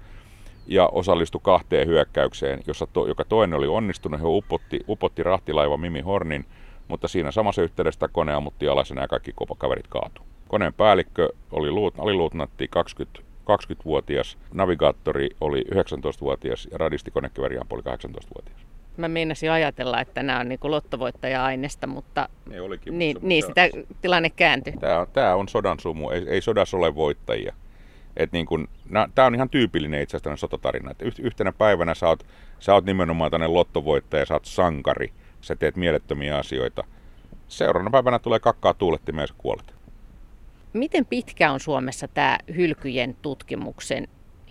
ja 0.68 0.88
osallistui 0.88 1.42
kahteen 1.44 1.88
hyökkäykseen, 1.88 2.60
jossa 2.68 2.88
to, 2.94 3.08
joka 3.08 3.26
toinen 3.26 3.58
oli 3.58 3.68
onnistunut. 3.68 4.20
He 4.20 4.26
upotti, 4.28 4.80
upotti 4.88 5.24
rahtilaiva 5.24 5.78
Mimi 5.78 6.02
Hornin, 6.02 6.46
mutta 6.88 7.08
siinä 7.08 7.32
samassa 7.32 7.62
yhteydessä 7.62 8.08
kone 8.08 8.34
ammutti 8.34 8.68
alas 8.68 8.90
ja 8.90 9.08
kaikki 9.08 9.34
kaverit 9.58 9.88
kaatu. 9.88 10.22
Koneen 10.48 10.74
päällikkö 10.74 11.30
oli 11.52 11.70
aliluutnantti 11.98 12.68
20, 12.68 13.20
20-vuotias, 13.48 14.38
navigaattori 14.54 15.30
oli 15.42 15.66
19-vuotias 15.74 16.68
ja 16.72 16.78
radisti 16.78 17.12
oli 17.76 17.82
18-vuotias. 17.82 18.77
Mä 18.98 19.08
meinasin 19.08 19.52
ajatella, 19.52 20.02
että 20.02 20.24
nämä 20.24 20.40
on 20.40 20.50
niin 20.50 20.60
lottovoittaja-aineesta, 20.64 21.88
mutta 21.88 22.30
ne 22.50 22.62
olikin, 22.62 23.00
niin, 23.00 23.16
mutta 23.16 23.28
niin 23.28 23.44
sitä 23.48 23.70
tilanne 24.02 24.30
kääntyi. 24.30 24.74
Tämä 24.74 25.00
on, 25.00 25.08
tämä 25.14 25.36
on 25.36 25.48
sodan 25.48 25.80
sumu, 25.80 26.10
ei, 26.10 26.26
ei 26.30 26.42
sodassa 26.42 26.78
ole 26.78 26.96
voittajia. 26.96 27.56
Et 28.18 28.32
niin 28.32 28.46
kun, 28.46 28.68
tämä 29.16 29.28
on 29.28 29.36
ihan 29.36 29.50
tyypillinen 29.50 30.02
itse 30.02 30.18
asiassa 30.18 30.40
sotatarina. 30.40 30.92
Et 30.92 31.20
yhtenä 31.20 31.52
päivänä 31.52 31.96
sä 31.96 32.08
oot, 32.08 32.26
sä 32.60 32.74
oot 32.74 32.86
nimenomaan 32.86 33.32
tänne 33.32 33.48
lottovoittaja, 33.48 34.26
sä 34.26 34.34
oot 34.34 34.46
sankari, 34.46 35.12
sä 35.42 35.56
teet 35.56 35.76
mielettömiä 35.76 36.38
asioita. 36.38 36.84
Seuraavana 37.48 37.92
päivänä 37.92 38.20
tulee 38.20 38.40
kakkaa 38.40 38.74
tuulettimeen 38.74 39.24
ja 39.24 39.28
sä 39.28 39.34
kuolet. 39.38 39.76
Miten 40.74 41.06
pitkä 41.06 41.52
on 41.52 41.60
Suomessa 41.60 42.08
tämä 42.08 42.38
hylkyjen 42.56 43.16
tutkimuksen 43.22 44.08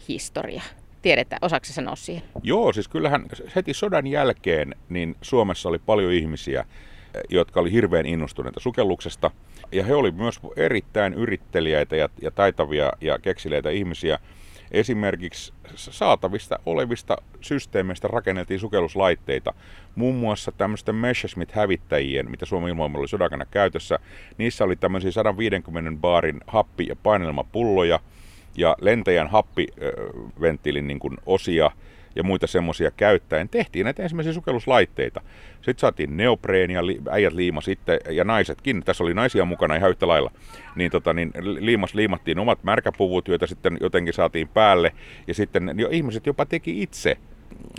historia? 0.09 0.63
Tiedetään, 1.07 1.39
osaako 1.43 1.67
sanoa 1.67 1.97
siihen? 1.97 2.23
Joo, 2.43 2.73
siis 2.73 2.89
kyllähän 2.89 3.27
heti 3.57 3.75
sodan 3.75 4.07
jälkeen 4.07 4.75
niin 4.89 5.17
Suomessa 5.23 5.69
oli 5.69 5.79
paljon 5.79 6.13
ihmisiä, 6.13 6.65
jotka 7.29 7.61
oli 7.61 7.73
hirveän 7.73 8.07
innostuneita 8.07 8.61
sukelluksesta. 8.61 9.31
Ja 9.73 9.85
he 9.85 9.95
olivat 9.95 10.17
myös 10.17 10.41
erittäin 10.57 11.15
yritteliäitä 11.15 11.97
ja, 11.97 12.09
ja 12.23 12.31
taitavia 12.31 12.93
ja 13.01 13.19
keksileitä 13.19 13.71
ihmisiä. 13.71 14.19
Esimerkiksi 14.71 15.53
saatavista 15.75 16.59
olevista 16.67 17.17
systeemeistä 17.41 18.09
rakenneltiin 18.09 18.61
sukelluslaitteita. 18.61 19.55
Muun 19.95 20.15
muassa 20.15 20.53
tämmöisten 20.53 20.95
Messerschmitt-hävittäjien, 20.95 22.31
mitä 22.31 22.47
Suomen 22.47 22.69
ilmoimalla 22.69 23.03
oli 23.03 23.09
sodakana 23.09 23.45
käytössä. 23.51 23.99
Niissä 24.39 24.65
oli 24.65 24.77
tämmöisiä 24.77 25.11
150 25.11 26.01
baarin 26.01 26.41
happi- 26.47 26.87
ja 26.89 26.97
painelmapulloja 26.97 28.01
ja 28.57 28.77
lentäjän 28.81 29.29
happiventtiilin 29.29 30.87
niin 30.87 31.01
osia– 31.27 31.71
ja 32.17 32.23
muita 32.23 32.47
semmoisia 32.47 32.91
käyttäen 32.91 33.49
tehtiin 33.49 33.85
näitä 33.85 34.03
ensimmäisiä 34.03 34.33
sukelluslaitteita. 34.33 35.21
Sitten 35.55 35.79
saatiin 35.79 36.17
neopreenia, 36.17 36.81
äijät 37.11 37.33
liima 37.33 37.61
sitten, 37.61 38.01
ja 38.11 38.25
naisetkin, 38.25 38.83
tässä 38.85 39.05
oli 39.05 39.15
naisia 39.15 39.45
mukana 39.45 39.77
ihan 39.77 39.91
yhtä 39.91 40.09
lailla, 40.09 40.31
niin, 40.77 40.91
tota, 40.91 41.13
niin 41.13 41.31
liimas, 41.43 41.95
liimattiin 41.95 42.39
omat 42.39 42.65
märkäpuvut, 42.65 43.29
joita 43.29 43.47
sitten 43.47 43.79
jotenkin 43.81 44.15
saatiin 44.15 44.49
päälle, 44.49 44.93
ja 45.27 45.35
sitten 45.35 45.75
jo 45.77 45.89
ihmiset 45.91 46.27
jopa 46.27 46.47
teki 46.47 46.83
itse 46.83 47.17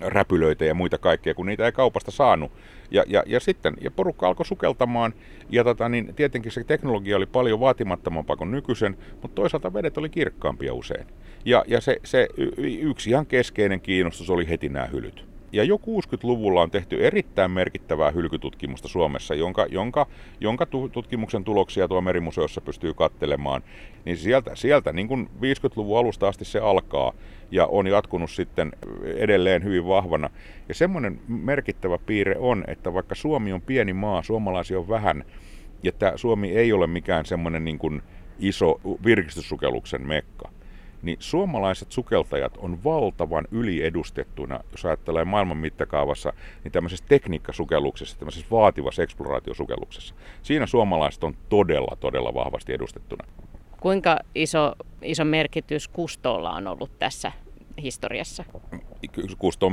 räpylöitä 0.01 0.65
ja 0.65 0.73
muita 0.73 0.97
kaikkea, 0.97 1.33
kun 1.33 1.45
niitä 1.45 1.65
ei 1.65 1.71
kaupasta 1.71 2.11
saanut. 2.11 2.51
Ja, 2.91 3.03
ja, 3.07 3.23
ja 3.25 3.39
sitten 3.39 3.73
ja 3.81 3.91
porukka 3.91 4.27
alkoi 4.27 4.45
sukeltamaan, 4.45 5.13
ja 5.49 5.63
tota, 5.63 5.89
niin 5.89 6.15
tietenkin 6.15 6.51
se 6.51 6.63
teknologia 6.63 7.17
oli 7.17 7.25
paljon 7.25 7.59
vaatimattomampaa 7.59 8.35
kuin 8.35 8.51
nykyisen, 8.51 8.97
mutta 9.21 9.35
toisaalta 9.35 9.73
vedet 9.73 9.97
oli 9.97 10.09
kirkkaampia 10.09 10.73
usein. 10.73 11.07
Ja, 11.45 11.63
ja 11.67 11.81
se, 11.81 11.97
se 12.03 12.27
yksi 12.81 13.09
ihan 13.09 13.25
keskeinen 13.25 13.81
kiinnostus 13.81 14.29
oli 14.29 14.49
heti 14.49 14.69
nämä 14.69 14.85
hylyt. 14.85 15.25
Ja 15.51 15.63
jo 15.63 15.75
60-luvulla 15.75 16.61
on 16.61 16.71
tehty 16.71 17.05
erittäin 17.05 17.51
merkittävää 17.51 18.11
hylkytutkimusta 18.11 18.87
Suomessa, 18.87 19.35
jonka, 19.35 19.65
jonka, 19.69 20.07
jonka 20.39 20.65
tutkimuksen 20.91 21.43
tuloksia 21.43 21.87
tuo 21.87 22.01
merimuseossa 22.01 22.61
pystyy 22.61 22.93
kattelemaan. 22.93 23.63
Niin 24.05 24.17
sieltä, 24.17 24.51
sieltä 24.55 24.93
niin 24.93 25.07
kuin 25.07 25.29
50-luvun 25.35 25.99
alusta 25.99 26.27
asti 26.27 26.45
se 26.45 26.59
alkaa 26.59 27.13
ja 27.51 27.65
on 27.65 27.87
jatkunut 27.87 28.31
sitten 28.31 28.71
edelleen 29.03 29.63
hyvin 29.63 29.87
vahvana. 29.87 30.29
Ja 30.69 30.75
semmoinen 30.75 31.19
merkittävä 31.27 31.97
piirre 31.97 32.35
on, 32.39 32.63
että 32.67 32.93
vaikka 32.93 33.15
Suomi 33.15 33.53
on 33.53 33.61
pieni 33.61 33.93
maa, 33.93 34.23
suomalaisia 34.23 34.79
on 34.79 34.89
vähän, 34.89 35.23
ja 35.83 35.91
Suomi 36.15 36.51
ei 36.51 36.73
ole 36.73 36.87
mikään 36.87 37.25
semmoinen 37.25 37.65
niin 37.65 37.79
kuin 37.79 38.01
iso 38.39 38.81
virkistyssukelluksen 39.05 40.07
mekka, 40.07 40.49
niin 41.01 41.17
suomalaiset 41.19 41.91
sukeltajat 41.91 42.57
on 42.57 42.83
valtavan 42.83 43.47
yliedustettuna, 43.51 44.59
jos 44.71 44.85
ajattelee 44.85 45.25
maailman 45.25 45.57
mittakaavassa, 45.57 46.33
niin 46.63 46.71
tämmöisessä 46.71 47.05
tekniikkasukelluksessa, 47.07 48.19
tämmöisessä 48.19 48.47
vaativassa 48.51 49.03
eksploraatiosukelluksessa. 49.03 50.15
Siinä 50.41 50.65
suomalaiset 50.65 51.23
on 51.23 51.35
todella, 51.49 51.97
todella 51.99 52.33
vahvasti 52.33 52.73
edustettuna. 52.73 53.27
Kuinka 53.79 54.19
iso, 54.35 54.75
iso 55.01 55.25
merkitys 55.25 55.87
Kustolla 55.87 56.51
on 56.51 56.67
ollut 56.67 56.99
tässä 56.99 57.31
historiassa? 57.81 58.43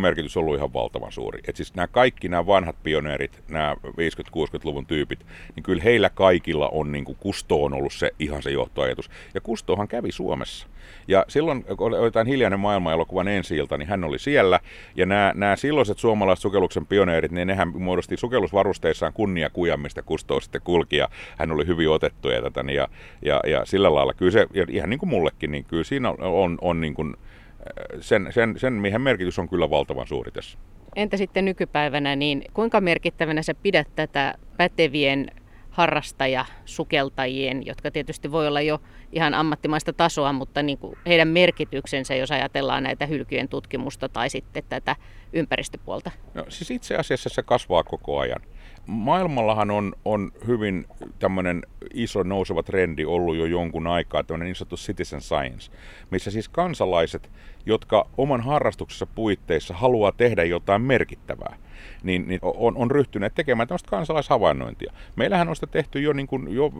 Merkitys 0.00 0.36
on 0.36 0.40
ollut 0.40 0.56
ihan 0.56 0.72
valtavan 0.72 1.12
suuri. 1.12 1.40
Et 1.48 1.56
siis 1.56 1.74
nämä 1.74 1.86
kaikki 1.86 2.28
nämä 2.28 2.46
vanhat 2.46 2.76
pioneerit, 2.82 3.42
nämä 3.48 3.76
50-60-luvun 3.84 4.86
tyypit, 4.86 5.26
niin 5.56 5.62
kyllä 5.62 5.82
heillä 5.82 6.10
kaikilla 6.10 6.68
on, 6.68 6.92
niin 6.92 7.04
kuin 7.04 7.18
Kusto 7.20 7.64
on 7.64 7.74
ollut 7.74 7.92
se 7.92 8.10
ihan 8.18 8.42
se 8.42 8.50
johtoajatus. 8.50 9.10
Ja 9.34 9.40
Kustohan 9.40 9.88
kävi 9.88 10.12
Suomessa. 10.12 10.66
Ja 11.08 11.24
silloin, 11.28 11.64
kun 11.64 11.86
oli 11.86 11.96
jotain 11.96 12.26
hiljainen 12.26 12.60
maailma-elokuvan 12.60 13.28
ensi 13.28 13.54
niin 13.54 13.88
hän 13.88 14.04
oli 14.04 14.18
siellä. 14.18 14.60
Ja 14.96 15.06
nämä, 15.06 15.32
nämä 15.34 15.56
silloiset 15.56 15.98
suomalaiset 15.98 16.42
sukelluksen 16.42 16.86
pioneerit, 16.86 17.32
niin 17.32 17.48
nehän 17.48 17.72
muodosti 17.82 18.16
sukellusvarusteissaan 18.16 19.12
kunniakujan, 19.12 19.80
mistä 19.80 20.02
Kusto 20.02 20.40
sitten 20.40 20.60
kulki. 20.64 20.96
Ja 20.96 21.08
hän 21.38 21.52
oli 21.52 21.66
hyvin 21.66 21.90
otettu 21.90 22.28
ja, 22.28 22.42
tätä, 22.42 22.64
ja, 22.72 22.88
ja, 23.22 23.40
ja 23.46 23.64
sillä 23.64 23.94
lailla, 23.94 24.14
kyllä 24.14 24.32
se, 24.32 24.46
ja 24.54 24.66
ihan 24.68 24.90
niin 24.90 25.00
kuin 25.00 25.10
mullekin, 25.10 25.52
niin 25.52 25.64
kyllä 25.64 25.84
siinä 25.84 26.10
on, 26.10 26.16
on, 26.20 26.58
on 26.60 26.80
niin 26.80 26.94
kuin, 26.94 27.16
sen, 28.00 28.26
sen, 28.30 28.58
sen 28.58 28.72
miehen 28.72 29.00
merkitys 29.00 29.38
on 29.38 29.48
kyllä 29.48 29.70
valtavan 29.70 30.06
suuri 30.06 30.30
tässä. 30.30 30.58
Entä 30.96 31.16
sitten 31.16 31.44
nykypäivänä, 31.44 32.16
niin 32.16 32.44
kuinka 32.52 32.80
merkittävänä 32.80 33.42
sä 33.42 33.54
pidät 33.54 33.88
tätä 33.96 34.34
pätevien 34.56 35.30
harrastajasukeltajien, 35.70 37.66
jotka 37.66 37.90
tietysti 37.90 38.32
voi 38.32 38.48
olla 38.48 38.60
jo 38.60 38.80
ihan 39.12 39.34
ammattimaista 39.34 39.92
tasoa, 39.92 40.32
mutta 40.32 40.62
niin 40.62 40.78
kuin 40.78 40.98
heidän 41.06 41.28
merkityksensä, 41.28 42.14
jos 42.14 42.30
ajatellaan 42.30 42.82
näitä 42.82 43.06
hylkyjen 43.06 43.48
tutkimusta 43.48 44.08
tai 44.08 44.30
sitten 44.30 44.64
tätä 44.68 44.96
ympäristöpuolta? 45.32 46.10
No, 46.34 46.44
siis 46.48 46.70
itse 46.70 46.96
asiassa 46.96 47.28
se 47.28 47.42
kasvaa 47.42 47.84
koko 47.84 48.18
ajan. 48.18 48.40
Maailmallahan 48.86 49.70
on, 49.70 49.92
on 50.04 50.32
hyvin 50.46 50.86
tämmöinen 51.18 51.62
iso 51.94 52.22
nouseva 52.22 52.62
trendi 52.62 53.04
ollut 53.04 53.36
jo 53.36 53.46
jonkun 53.46 53.86
aikaa, 53.86 54.24
tämmöinen 54.24 54.46
niin 54.46 54.56
sanottu 54.56 54.76
citizen 54.76 55.20
science, 55.20 55.72
missä 56.10 56.30
siis 56.30 56.48
kansalaiset, 56.48 57.30
jotka 57.66 58.06
oman 58.16 58.40
harrastuksensa 58.40 59.06
puitteissa 59.06 59.74
haluaa 59.74 60.12
tehdä 60.12 60.44
jotain 60.44 60.82
merkittävää, 60.82 61.56
niin, 62.02 62.28
niin 62.28 62.40
on, 62.42 62.76
on 62.76 62.90
ryhtyneet 62.90 63.34
tekemään 63.34 63.68
tämmöistä 63.68 63.90
kansalaishavainnointia. 63.90 64.92
Meillähän 65.16 65.48
on 65.48 65.56
sitä 65.56 65.66
tehty 65.66 66.00
jo, 66.00 66.12
niin 66.12 66.26
kuin, 66.26 66.54
jo 66.54 66.72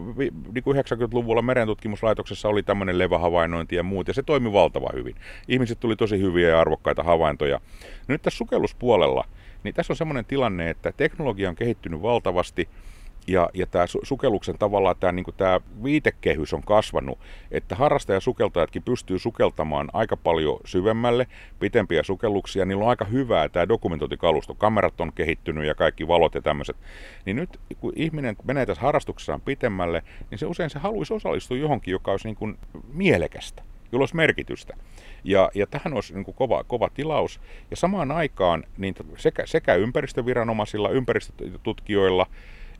niin 0.53 0.63
kuin 0.63 0.77
90-luvulla 0.77 1.41
merentutkimuslaitoksessa 1.41 2.49
oli 2.49 2.63
tämmöinen 2.63 2.97
levähavainnointi 2.97 3.75
ja 3.75 3.83
muut, 3.83 4.07
ja 4.07 4.13
se 4.13 4.23
toimi 4.23 4.53
valtava 4.53 4.89
hyvin. 4.93 5.15
Ihmiset 5.47 5.79
tuli 5.79 5.95
tosi 5.95 6.19
hyviä 6.19 6.49
ja 6.49 6.59
arvokkaita 6.59 7.03
havaintoja. 7.03 7.61
Nyt 8.07 8.21
tässä 8.21 8.37
sukelluspuolella, 8.37 9.23
niin 9.65 9.75
tässä 9.75 9.93
on 9.93 9.97
semmoinen 9.97 10.25
tilanne, 10.25 10.69
että 10.69 10.91
teknologia 10.97 11.49
on 11.49 11.55
kehittynyt 11.55 12.01
valtavasti, 12.01 12.69
Ja, 13.27 13.49
ja 13.53 13.65
tämä 13.65 13.85
sukelluksen 14.03 14.57
tavallaan 14.57 14.95
tämä, 14.99 15.11
niin 15.11 15.25
tämä 15.37 15.59
viitekehys 15.83 16.53
on 16.53 16.63
kasvanut, 16.63 17.19
että 17.51 17.75
harrastajasukeltajatkin 17.75 18.83
pystyy 18.83 19.19
sukeltamaan 19.19 19.89
aika 19.93 20.17
paljon 20.17 20.59
syvemmälle, 20.65 21.27
pitempiä 21.59 22.03
sukelluksia. 22.03 22.65
Niillä 22.65 22.83
on 22.83 22.89
aika 22.89 23.05
hyvää 23.05 23.49
tämä 23.49 23.67
dokumentointikalusto. 23.67 24.53
Kamerat 24.53 25.01
on 25.01 25.13
kehittynyt 25.13 25.65
ja 25.65 25.75
kaikki 25.75 26.07
valot 26.07 26.35
ja 26.35 26.41
tämmöiset. 26.41 26.77
Niin 27.25 27.35
nyt 27.35 27.59
kun 27.79 27.93
ihminen 27.95 28.35
menee 28.43 28.65
tässä 28.65 28.81
harrastuksessaan 28.81 29.41
pitemmälle, 29.41 30.03
niin 30.31 30.39
se 30.39 30.45
usein 30.45 30.69
se 30.69 30.79
haluaisi 30.79 31.13
osallistua 31.13 31.57
johonkin, 31.57 31.91
joka 31.91 32.11
olisi 32.11 32.27
niin 32.27 32.35
kuin 32.35 32.57
mielekästä 32.93 33.63
jolla 33.95 34.03
olisi 34.03 34.15
merkitystä. 34.15 34.77
Ja, 35.23 35.51
ja 35.53 35.67
tähän 35.67 35.93
olisi 35.93 36.13
niin 36.13 36.25
kuin 36.25 36.35
kova, 36.35 36.63
kova 36.63 36.89
tilaus. 36.93 37.41
Ja 37.71 37.77
samaan 37.77 38.11
aikaan 38.11 38.63
niin 38.77 38.95
sekä, 39.17 39.45
sekä 39.45 39.75
ympäristöviranomaisilla, 39.75 40.89
ympäristötutkijoilla, 40.89 42.25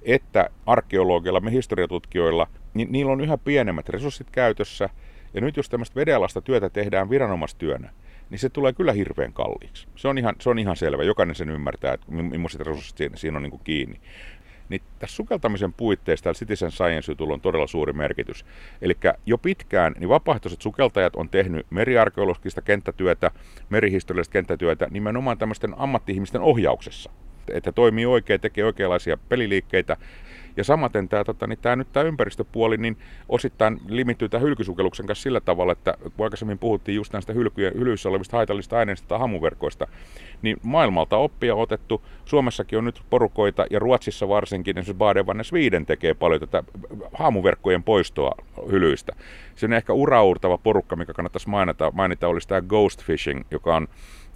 että 0.01 0.49
arkeologeilla, 0.65 1.39
me 1.39 1.51
historiatutkijoilla, 1.51 2.47
niin 2.73 2.91
niillä 2.91 3.12
on 3.12 3.21
yhä 3.21 3.38
pienemmät 3.38 3.89
resurssit 3.89 4.28
käytössä. 4.32 4.89
Ja 5.34 5.41
nyt 5.41 5.58
jos 5.58 5.69
tämmöistä 5.69 5.95
vedenalasta 5.95 6.41
työtä 6.41 6.69
tehdään 6.69 7.10
viranomaistyönä, 7.10 7.89
niin 8.30 8.39
se 8.39 8.49
tulee 8.49 8.73
kyllä 8.73 8.91
hirveän 8.91 9.34
kalliiksi. 9.34 9.88
Se 9.95 10.08
on 10.08 10.17
ihan, 10.17 10.36
se 10.41 10.49
on 10.49 10.60
ihan 10.60 10.75
selvä. 10.75 11.04
Jokainen 11.04 11.36
sen 11.36 11.49
ymmärtää, 11.49 11.93
että 11.93 12.12
millaiset 12.12 12.62
resurssit 12.62 12.97
siinä, 12.97 13.17
siinä 13.17 13.38
on 13.38 13.43
niin 13.43 13.51
kuin 13.51 13.63
kiinni. 13.63 13.99
Niin 14.69 14.82
tässä 14.99 15.15
sukeltamisen 15.15 15.73
puitteissa 15.73 16.23
täällä 16.23 16.38
Citizen 16.38 16.71
science 16.71 17.15
on 17.19 17.41
todella 17.41 17.67
suuri 17.67 17.93
merkitys. 17.93 18.45
Eli 18.82 18.97
jo 19.25 19.38
pitkään 19.38 19.95
niin 19.99 20.10
vapaaehtoiset 20.10 20.62
sukeltajat 20.62 21.15
on 21.15 21.30
tehnyt 21.30 21.67
meriarkeologista 21.69 22.62
kenttätyötä, 22.62 23.32
merihistoriallista 23.69 24.34
kenttätyötä 24.34 24.88
nimenomaan 24.91 25.38
tämmöisten 25.38 25.73
ammatti-ihmisten 25.78 26.41
ohjauksessa 26.41 27.12
että 27.54 27.71
toimii 27.71 28.06
oikein, 28.06 28.41
tekee 28.41 28.65
oikeanlaisia 28.65 29.17
peliliikkeitä. 29.17 29.97
Ja 30.58 30.63
samaten 30.63 31.10
tämä, 31.10 31.24
tota, 31.24 31.48
niin 31.48 31.60
tämä 31.62 31.76
nyt 31.76 31.88
tämä 31.94 32.04
ympäristöpuoli 32.04 32.78
niin 32.78 32.98
osittain 33.30 33.82
limittyy 33.88 34.30
tämän 34.30 34.48
hylkysukelluksen 34.48 35.06
kanssa 35.06 35.24
sillä 35.24 35.41
tavalla, 35.41 35.72
että 35.72 35.94
kun 36.18 36.26
aikaisemmin 36.26 36.60
puhuttiin 36.60 36.96
just 36.96 37.13
näistä 37.13 37.34
hylkyjen, 37.34 37.74
hylyissä 37.74 38.10
olevista 38.10 38.38
haitallista 38.38 38.78
aineista 38.78 39.08
tai 39.08 39.20
hamuverkoista, 39.20 39.88
niin 40.41 40.58
maailmalta 40.63 41.18
oppia 41.18 41.56
otettu. 41.56 42.02
Suomessakin 42.26 42.78
on 42.78 42.86
nyt 42.86 43.02
porukoita 43.10 43.65
ja 43.70 43.80
Ruotsissa 43.80 44.28
varsinkin, 44.28 44.78
esimerkiksi 44.78 45.24
Baden 45.26 45.46
Sweden 45.46 45.86
tekee 45.86 46.13
paljon 46.13 46.39
tätä 46.39 46.63
haamuverkkojen 47.13 47.84
poistoa 47.84 48.32
hylyistä. 48.72 49.15
Se 49.56 49.65
on 49.65 49.74
ehkä 49.74 49.94
uraurtava 49.94 50.58
porukka, 50.58 50.96
mikä 50.96 51.13
kannattaisi 51.13 51.50
mainita, 51.50 51.91
mainita 51.96 52.28
olisi 52.28 52.48
tämä 52.48 52.62
ghost 52.62 53.04
fishing, 53.04 53.41
joka 53.52 53.76
on 53.76 53.88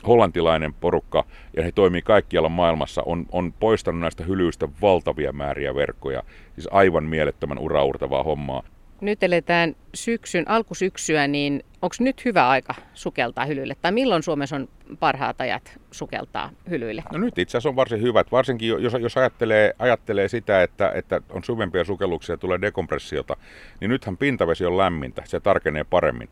hollantilainen 0.07 0.73
porukka, 0.73 1.25
ja 1.57 1.63
he 1.63 1.71
toimii 1.71 2.01
kaikkialla 2.01 2.49
maailmassa, 2.49 3.03
on, 3.05 3.25
on 3.31 3.53
poistanut 3.53 4.01
näistä 4.01 4.23
hylyistä 4.23 4.67
valtavia 4.81 5.33
määriä 5.33 5.75
verkkoja. 5.75 6.23
Siis 6.55 6.67
aivan 6.71 7.03
mielettömän 7.03 7.59
uraurtavaa 7.59 8.23
hommaa. 8.23 8.63
Nyt 9.01 9.23
eletään 9.23 9.75
syksyn, 9.93 10.49
alkusyksyä, 10.49 11.27
niin 11.27 11.63
onko 11.81 11.95
nyt 11.99 12.25
hyvä 12.25 12.49
aika 12.49 12.75
sukeltaa 12.93 13.45
hylyille? 13.45 13.75
Tai 13.81 13.91
milloin 13.91 14.23
Suomessa 14.23 14.55
on 14.55 14.69
parhaat 14.99 15.41
ajat 15.41 15.79
sukeltaa 15.91 16.49
hylyille? 16.69 17.03
No 17.11 17.17
nyt 17.17 17.37
itse 17.37 17.57
asiassa 17.57 17.69
on 17.69 17.75
varsin 17.75 18.01
hyvät, 18.01 18.31
varsinkin 18.31 18.69
jos, 18.69 18.93
jos 18.99 19.17
ajattelee, 19.17 19.73
ajattelee 19.79 20.27
sitä, 20.27 20.63
että, 20.63 20.91
että 20.95 21.21
on 21.29 21.43
syvempiä 21.43 21.83
sukelluksia 21.83 22.33
ja 22.33 22.37
tulee 22.37 22.61
dekompressiota, 22.61 23.37
niin 23.79 23.89
nythän 23.89 24.17
pintavesi 24.17 24.65
on 24.65 24.77
lämmintä, 24.77 25.21
se 25.25 25.39
tarkenee 25.39 25.83
paremmin. 25.83 26.29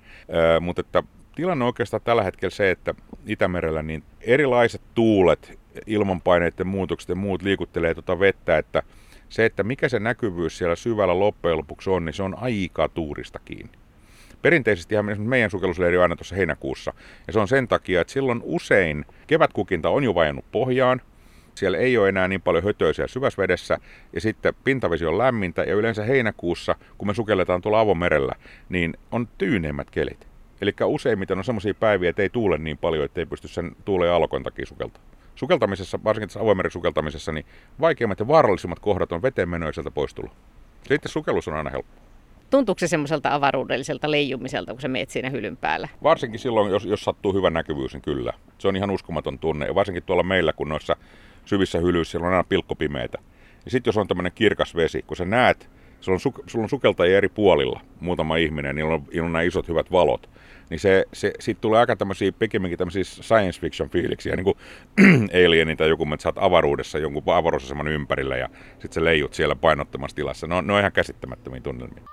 Ö, 0.55 0.59
mutta 0.59 0.81
että 0.81 1.03
tilanne 1.37 1.63
on 1.63 1.67
oikeastaan 1.67 2.01
tällä 2.03 2.23
hetkellä 2.23 2.55
se, 2.55 2.71
että 2.71 2.95
Itämerellä 3.27 3.83
niin 3.83 4.03
erilaiset 4.21 4.81
tuulet, 4.95 5.59
ilmanpaineiden 5.87 6.67
muutokset 6.67 7.09
ja 7.09 7.15
muut 7.15 7.41
liikuttelee 7.41 7.93
tuota 7.93 8.19
vettä, 8.19 8.57
että 8.57 8.83
se, 9.29 9.45
että 9.45 9.63
mikä 9.63 9.89
se 9.89 9.99
näkyvyys 9.99 10.57
siellä 10.57 10.75
syvällä 10.75 11.19
loppujen 11.19 11.57
lopuksi 11.57 11.89
on, 11.89 12.05
niin 12.05 12.13
se 12.13 12.23
on 12.23 12.35
aika 12.37 12.89
tuurista 12.89 13.39
kiinni. 13.45 13.71
Perinteisesti 14.41 14.95
meidän 15.17 15.51
sukellusleiri 15.51 15.97
on 15.97 16.03
aina 16.03 16.15
tuossa 16.15 16.35
heinäkuussa, 16.35 16.93
ja 17.27 17.33
se 17.33 17.39
on 17.39 17.47
sen 17.47 17.67
takia, 17.67 18.01
että 18.01 18.13
silloin 18.13 18.41
usein 18.43 19.05
kevätkukinta 19.27 19.89
on 19.89 20.03
jo 20.03 20.15
vajannut 20.15 20.45
pohjaan, 20.51 21.01
siellä 21.55 21.77
ei 21.77 21.97
ole 21.97 22.09
enää 22.09 22.27
niin 22.27 22.41
paljon 22.41 22.63
hötöä 22.63 22.93
siellä 22.93 23.07
syväsvedessä, 23.07 23.77
ja 24.13 24.21
sitten 24.21 24.53
pintavesi 24.63 25.05
on 25.05 25.17
lämmintä, 25.17 25.63
ja 25.63 25.75
yleensä 25.75 26.03
heinäkuussa, 26.03 26.75
kun 26.97 27.07
me 27.07 27.13
sukelletaan 27.13 27.61
tuolla 27.61 27.79
avomerellä, 27.79 28.33
niin 28.69 28.93
on 29.11 29.27
tyyneimmät 29.37 29.89
kelit. 29.91 30.36
Eli 30.61 30.73
useimmiten 30.85 31.37
on 31.37 31.43
semmoisia 31.43 31.73
päiviä, 31.73 32.09
että 32.09 32.21
ei 32.21 32.29
tuule 32.29 32.57
niin 32.57 32.77
paljon, 32.77 33.05
että 33.05 33.21
ei 33.21 33.25
pysty 33.25 33.47
sen 33.47 33.75
tuuleen 33.85 34.13
alkon 34.13 34.43
takia 34.43 34.65
sukeltamaan. 34.65 35.11
Sukeltamisessa, 35.35 35.99
varsinkin 36.03 36.27
tässä 36.29 36.39
avoimeren 36.39 36.71
sukeltamisessa, 36.71 37.31
niin 37.31 37.45
vaikeimmat 37.81 38.19
ja 38.19 38.27
vaarallisimmat 38.27 38.79
kohdat 38.79 39.11
on 39.11 39.21
veteen 39.21 39.49
menoa 39.49 39.71
sieltä 39.71 39.91
poistulla. 39.91 40.31
Sitten 40.87 41.11
sukellus 41.11 41.47
on 41.47 41.53
aina 41.53 41.69
helppo. 41.69 42.01
Tuntuuko 42.49 42.79
se 42.79 42.87
semmoiselta 42.87 43.33
avaruudelliselta 43.33 44.11
leijumiselta, 44.11 44.71
kun 44.71 44.81
sä 44.81 44.87
meet 44.87 45.09
siinä 45.09 45.29
hylyn 45.29 45.57
päällä? 45.57 45.89
Varsinkin 46.03 46.39
silloin, 46.39 46.71
jos, 46.71 46.85
jos 46.85 47.03
sattuu 47.03 47.33
hyvä 47.33 47.49
näkyvyys, 47.49 47.93
niin 47.93 48.01
kyllä. 48.01 48.33
Se 48.57 48.67
on 48.67 48.75
ihan 48.75 48.91
uskomaton 48.91 49.39
tunne. 49.39 49.65
Ja 49.65 49.75
varsinkin 49.75 50.03
tuolla 50.03 50.23
meillä, 50.23 50.53
kun 50.53 50.69
noissa 50.69 50.95
syvissä 51.45 51.79
hylyissä 51.79 52.17
on 52.17 52.25
aina 52.25 52.43
pilkkopimeitä. 52.43 53.17
Ja 53.65 53.71
sitten 53.71 53.89
jos 53.89 53.97
on 53.97 54.07
tämmöinen 54.07 54.31
kirkas 54.35 54.75
vesi, 54.75 55.01
kun 55.01 55.17
sä 55.17 55.25
näet, 55.25 55.69
sulla 56.07 56.15
on, 56.15 56.19
su, 56.19 56.33
sulla 56.47 56.63
on 56.63 56.69
sukeltajia 56.69 57.17
eri 57.17 57.29
puolilla, 57.29 57.81
muutama 57.99 58.37
ihminen, 58.37 58.75
niillä 58.75 58.93
on, 58.93 59.03
niillä 59.11 59.25
on 59.25 59.33
nämä 59.33 59.43
isot 59.43 59.67
hyvät 59.67 59.91
valot 59.91 60.29
niin 60.69 60.79
se, 60.79 61.05
se, 61.13 61.33
siitä 61.39 61.61
tulee 61.61 61.79
aika 61.79 61.95
tämmöisiä, 61.95 62.31
pikemminkin 62.31 62.77
tämmöisiä 62.77 63.03
science 63.03 63.59
fiction 63.61 63.89
fiiliksiä, 63.89 64.35
niin 64.35 64.43
kuin 64.43 64.57
Alienin 65.45 65.77
tai 65.77 65.89
joku, 65.89 66.03
että 66.13 66.23
sä 66.23 66.29
oot 66.29 66.37
avaruudessa 66.37 66.97
jonkun 66.97 67.23
avaruusaseman 67.35 67.87
ympärillä 67.87 68.37
ja 68.37 68.49
sitten 68.71 68.93
sä 68.93 69.03
leijut 69.03 69.33
siellä 69.33 69.55
painottomassa 69.55 70.15
tilassa. 70.15 70.47
No, 70.47 70.61
ne 70.61 70.73
on 70.73 70.79
ihan 70.79 70.91
käsittämättömiä 70.91 71.61
tunnelmia. 71.61 72.03